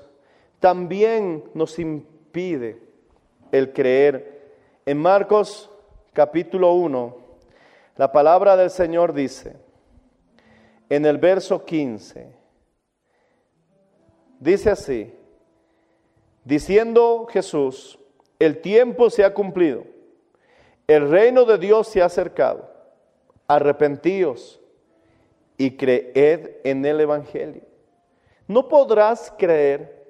también 0.60 1.44
nos 1.54 1.78
impide 1.78 2.78
el 3.50 3.72
creer. 3.72 4.52
En 4.84 4.98
Marcos 4.98 5.70
capítulo 6.12 6.74
1, 6.74 7.16
la 7.96 8.12
palabra 8.12 8.54
del 8.58 8.68
Señor 8.68 9.14
dice, 9.14 9.56
en 10.90 11.06
el 11.06 11.16
verso 11.16 11.64
15, 11.64 12.28
dice 14.38 14.68
así, 14.68 15.14
diciendo 16.44 17.26
Jesús, 17.30 17.98
el 18.38 18.60
tiempo 18.60 19.08
se 19.08 19.24
ha 19.24 19.32
cumplido 19.32 19.96
el 20.86 21.08
reino 21.08 21.46
de 21.46 21.56
Dios 21.56 21.88
se 21.88 22.02
ha 22.02 22.04
acercado. 22.04 22.70
Arrepentíos 23.48 24.60
y 25.56 25.76
creed 25.76 26.58
en 26.64 26.84
el 26.84 27.00
Evangelio. 27.00 27.75
No 28.46 28.68
podrás 28.68 29.32
creer 29.36 30.04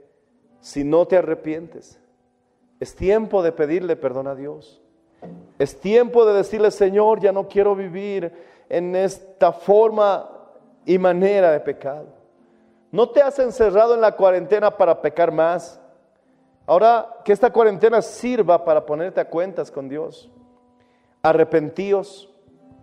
si 0.60 0.84
no 0.84 1.06
te 1.06 1.16
arrepientes. 1.16 1.98
Es 2.80 2.94
tiempo 2.94 3.42
de 3.42 3.52
pedirle 3.52 3.96
perdón 3.96 4.26
a 4.26 4.34
Dios. 4.34 4.82
Es 5.58 5.80
tiempo 5.80 6.26
de 6.26 6.34
decirle, 6.34 6.70
Señor, 6.70 7.20
ya 7.20 7.32
no 7.32 7.48
quiero 7.48 7.74
vivir 7.74 8.32
en 8.68 8.94
esta 8.94 9.52
forma 9.52 10.30
y 10.84 10.98
manera 10.98 11.50
de 11.52 11.60
pecado. 11.60 12.06
No 12.92 13.08
te 13.10 13.22
has 13.22 13.38
encerrado 13.38 13.94
en 13.94 14.00
la 14.00 14.12
cuarentena 14.12 14.76
para 14.76 15.00
pecar 15.00 15.32
más. 15.32 15.80
Ahora 16.66 17.20
que 17.24 17.32
esta 17.32 17.52
cuarentena 17.52 18.02
sirva 18.02 18.64
para 18.64 18.84
ponerte 18.84 19.20
a 19.20 19.28
cuentas 19.28 19.70
con 19.70 19.88
Dios. 19.88 20.30
Arrepentíos 21.22 22.32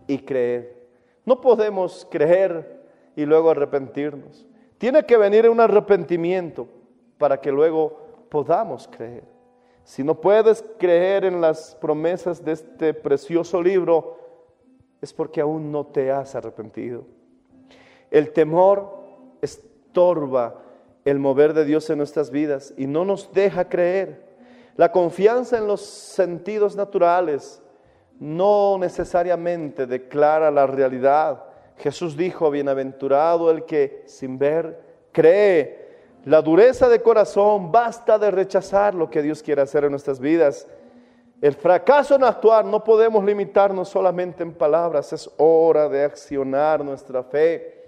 y 0.08 0.20
creer. 0.20 0.88
No 1.26 1.40
podemos 1.40 2.08
creer 2.10 2.82
y 3.16 3.26
luego 3.26 3.52
arrepentirnos. 3.52 4.48
Tiene 4.84 5.06
que 5.06 5.16
venir 5.16 5.50
un 5.50 5.62
arrepentimiento 5.62 6.68
para 7.18 7.40
que 7.40 7.54
luego 7.54 8.26
podamos 8.28 8.86
creer. 8.86 9.24
Si 9.86 10.04
no 10.04 10.20
puedes 10.20 10.62
creer 10.78 11.24
en 11.24 11.40
las 11.40 11.74
promesas 11.80 12.44
de 12.44 12.52
este 12.52 12.94
precioso 12.94 13.64
libro, 13.64 14.18
es 15.00 15.14
porque 15.14 15.40
aún 15.40 15.72
no 15.72 15.86
te 15.86 16.12
has 16.12 16.36
arrepentido. 16.36 17.06
El 18.12 18.34
temor 18.34 19.06
estorba 19.42 20.62
el 21.06 21.18
mover 21.18 21.54
de 21.54 21.64
Dios 21.64 21.90
en 21.90 22.00
nuestras 22.00 22.30
vidas 22.30 22.74
y 22.76 22.86
no 22.86 23.06
nos 23.06 23.32
deja 23.32 23.70
creer. 23.70 24.36
La 24.76 24.92
confianza 24.92 25.58
en 25.58 25.66
los 25.66 25.80
sentidos 25.80 26.76
naturales 26.76 27.62
no 28.20 28.78
necesariamente 28.78 29.88
declara 29.88 30.52
la 30.52 30.68
realidad. 30.68 31.53
Jesús 31.78 32.16
dijo, 32.16 32.52
bienaventurado 32.52 33.52
el 33.52 33.66
que 33.66 34.04
sin 34.06 34.38
ver 34.38 34.80
cree. 35.12 35.84
La 36.26 36.42
dureza 36.42 36.88
de 36.88 37.02
corazón 37.02 37.72
basta 37.72 38.18
de 38.18 38.32
rechazar 38.32 38.96
lo 38.96 39.10
que 39.10 39.22
Dios 39.22 39.44
quiere 39.44 39.62
hacer 39.62 39.84
en 39.84 39.92
nuestras 39.92 40.20
vidas. 40.20 40.68
El 41.42 41.54
fracaso 41.54 42.16
en 42.16 42.24
actuar 42.24 42.64
no 42.64 42.84
podemos 42.84 43.24
limitarnos 43.26 43.90
solamente 43.90 44.44
en 44.44 44.54
palabras, 44.54 45.12
es 45.12 45.30
hora 45.38 45.90
de 45.90 46.04
accionar 46.04 46.84
nuestra 46.86 47.24
fe. 47.24 47.84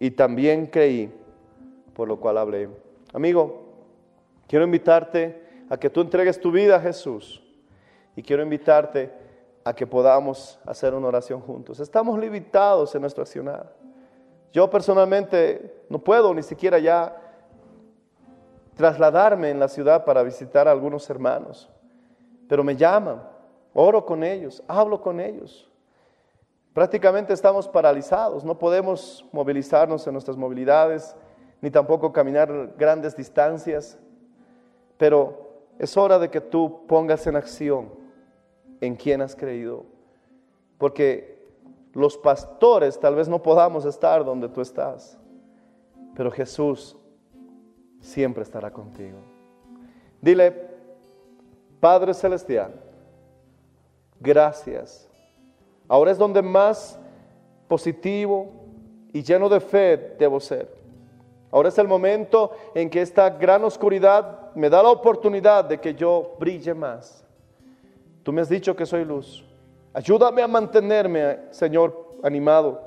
Y 0.00 0.10
también 0.10 0.66
creí, 0.66 1.12
por 1.94 2.08
lo 2.08 2.18
cual 2.18 2.38
hablé. 2.38 2.68
Amigo, 3.12 3.62
quiero 4.48 4.64
invitarte 4.64 5.40
a 5.68 5.76
que 5.76 5.88
tú 5.88 6.00
entregues 6.00 6.40
tu 6.40 6.50
vida 6.50 6.76
a 6.76 6.80
Jesús. 6.80 7.40
Y 8.16 8.22
quiero 8.22 8.42
invitarte 8.42 9.10
a 9.64 9.74
que 9.74 9.86
podamos 9.86 10.58
hacer 10.64 10.94
una 10.94 11.08
oración 11.08 11.40
juntos. 11.40 11.80
Estamos 11.80 12.18
limitados 12.18 12.94
en 12.94 13.02
nuestro 13.02 13.22
accionar. 13.22 13.72
Yo 14.52 14.68
personalmente 14.68 15.84
no 15.88 15.98
puedo 15.98 16.34
ni 16.34 16.42
siquiera 16.42 16.78
ya 16.78 17.16
trasladarme 18.74 19.50
en 19.50 19.60
la 19.60 19.68
ciudad 19.68 20.04
para 20.04 20.22
visitar 20.22 20.66
a 20.66 20.70
algunos 20.70 21.08
hermanos, 21.10 21.68
pero 22.48 22.64
me 22.64 22.74
llaman, 22.74 23.22
oro 23.74 24.04
con 24.04 24.24
ellos, 24.24 24.62
hablo 24.66 25.00
con 25.00 25.20
ellos. 25.20 25.70
Prácticamente 26.72 27.32
estamos 27.32 27.68
paralizados, 27.68 28.44
no 28.44 28.58
podemos 28.58 29.24
movilizarnos 29.32 30.06
en 30.06 30.14
nuestras 30.14 30.36
movilidades, 30.36 31.14
ni 31.60 31.70
tampoco 31.70 32.12
caminar 32.12 32.72
grandes 32.78 33.14
distancias, 33.14 33.98
pero 34.96 35.50
es 35.78 35.96
hora 35.96 36.18
de 36.18 36.30
que 36.30 36.40
tú 36.40 36.86
pongas 36.86 37.26
en 37.26 37.36
acción 37.36 37.99
en 38.80 38.96
quien 38.96 39.20
has 39.22 39.34
creído, 39.36 39.84
porque 40.78 41.38
los 41.92 42.16
pastores 42.16 42.98
tal 42.98 43.14
vez 43.14 43.28
no 43.28 43.42
podamos 43.42 43.84
estar 43.84 44.24
donde 44.24 44.48
tú 44.48 44.60
estás, 44.60 45.18
pero 46.14 46.30
Jesús 46.30 46.96
siempre 48.00 48.42
estará 48.42 48.72
contigo. 48.72 49.18
Dile, 50.20 50.70
Padre 51.80 52.14
Celestial, 52.14 52.72
gracias. 54.18 55.08
Ahora 55.88 56.10
es 56.10 56.18
donde 56.18 56.42
más 56.42 56.98
positivo 57.66 58.50
y 59.12 59.22
lleno 59.22 59.48
de 59.48 59.60
fe 59.60 60.16
debo 60.18 60.38
ser. 60.40 60.80
Ahora 61.50 61.68
es 61.68 61.78
el 61.78 61.88
momento 61.88 62.52
en 62.74 62.88
que 62.88 63.02
esta 63.02 63.28
gran 63.30 63.64
oscuridad 63.64 64.54
me 64.54 64.70
da 64.70 64.82
la 64.82 64.90
oportunidad 64.90 65.64
de 65.64 65.80
que 65.80 65.94
yo 65.94 66.36
brille 66.38 66.74
más. 66.74 67.24
Tú 68.22 68.32
me 68.32 68.40
has 68.40 68.48
dicho 68.48 68.76
que 68.76 68.86
soy 68.86 69.04
luz. 69.04 69.44
Ayúdame 69.92 70.42
a 70.42 70.48
mantenerme, 70.48 71.38
Señor, 71.50 72.18
animado. 72.22 72.80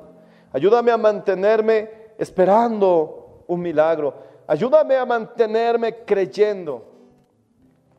Ayúdame 0.52 0.92
a 0.92 0.98
mantenerme 0.98 1.90
esperando 2.18 3.44
un 3.48 3.62
milagro. 3.62 4.14
Ayúdame 4.48 4.96
a 4.96 5.06
mantenerme 5.06 6.04
creyendo. 6.06 6.86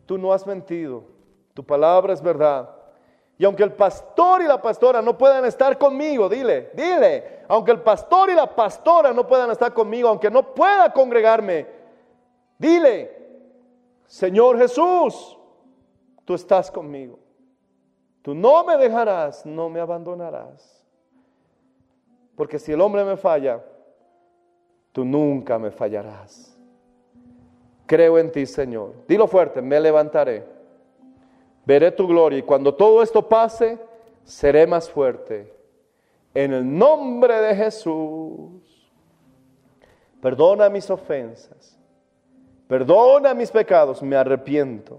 Tú 0.06 0.16
no 0.16 0.32
has 0.32 0.46
mentido. 0.46 1.04
Tu 1.52 1.64
palabra 1.64 2.12
es 2.12 2.22
verdad. 2.22 2.70
Y 3.36 3.44
aunque 3.44 3.64
el 3.64 3.72
pastor 3.72 4.42
y 4.42 4.46
la 4.46 4.62
pastora 4.62 5.02
no 5.02 5.18
puedan 5.18 5.44
estar 5.44 5.76
conmigo, 5.76 6.28
dile, 6.28 6.70
dile, 6.74 7.40
aunque 7.48 7.72
el 7.72 7.80
pastor 7.80 8.30
y 8.30 8.34
la 8.34 8.54
pastora 8.54 9.12
no 9.12 9.26
puedan 9.26 9.50
estar 9.50 9.74
conmigo, 9.74 10.08
aunque 10.08 10.30
no 10.30 10.54
pueda 10.54 10.92
congregarme, 10.92 11.66
dile, 12.56 13.10
Señor 14.06 14.56
Jesús, 14.58 15.36
tú 16.24 16.34
estás 16.34 16.70
conmigo. 16.70 17.23
Tú 18.24 18.34
no 18.34 18.64
me 18.64 18.78
dejarás, 18.78 19.44
no 19.44 19.68
me 19.68 19.80
abandonarás. 19.80 20.82
Porque 22.34 22.58
si 22.58 22.72
el 22.72 22.80
hombre 22.80 23.04
me 23.04 23.18
falla, 23.18 23.62
tú 24.92 25.04
nunca 25.04 25.58
me 25.58 25.70
fallarás. 25.70 26.56
Creo 27.84 28.18
en 28.18 28.32
ti, 28.32 28.46
Señor. 28.46 28.94
Dilo 29.06 29.26
fuerte, 29.26 29.60
me 29.60 29.78
levantaré. 29.78 30.42
Veré 31.66 31.90
tu 31.90 32.06
gloria 32.06 32.38
y 32.38 32.42
cuando 32.42 32.74
todo 32.74 33.02
esto 33.02 33.28
pase, 33.28 33.78
seré 34.24 34.66
más 34.66 34.88
fuerte. 34.88 35.54
En 36.32 36.54
el 36.54 36.78
nombre 36.78 37.38
de 37.42 37.54
Jesús, 37.54 38.90
perdona 40.22 40.70
mis 40.70 40.88
ofensas, 40.88 41.78
perdona 42.68 43.34
mis 43.34 43.50
pecados, 43.50 44.02
me 44.02 44.16
arrepiento. 44.16 44.98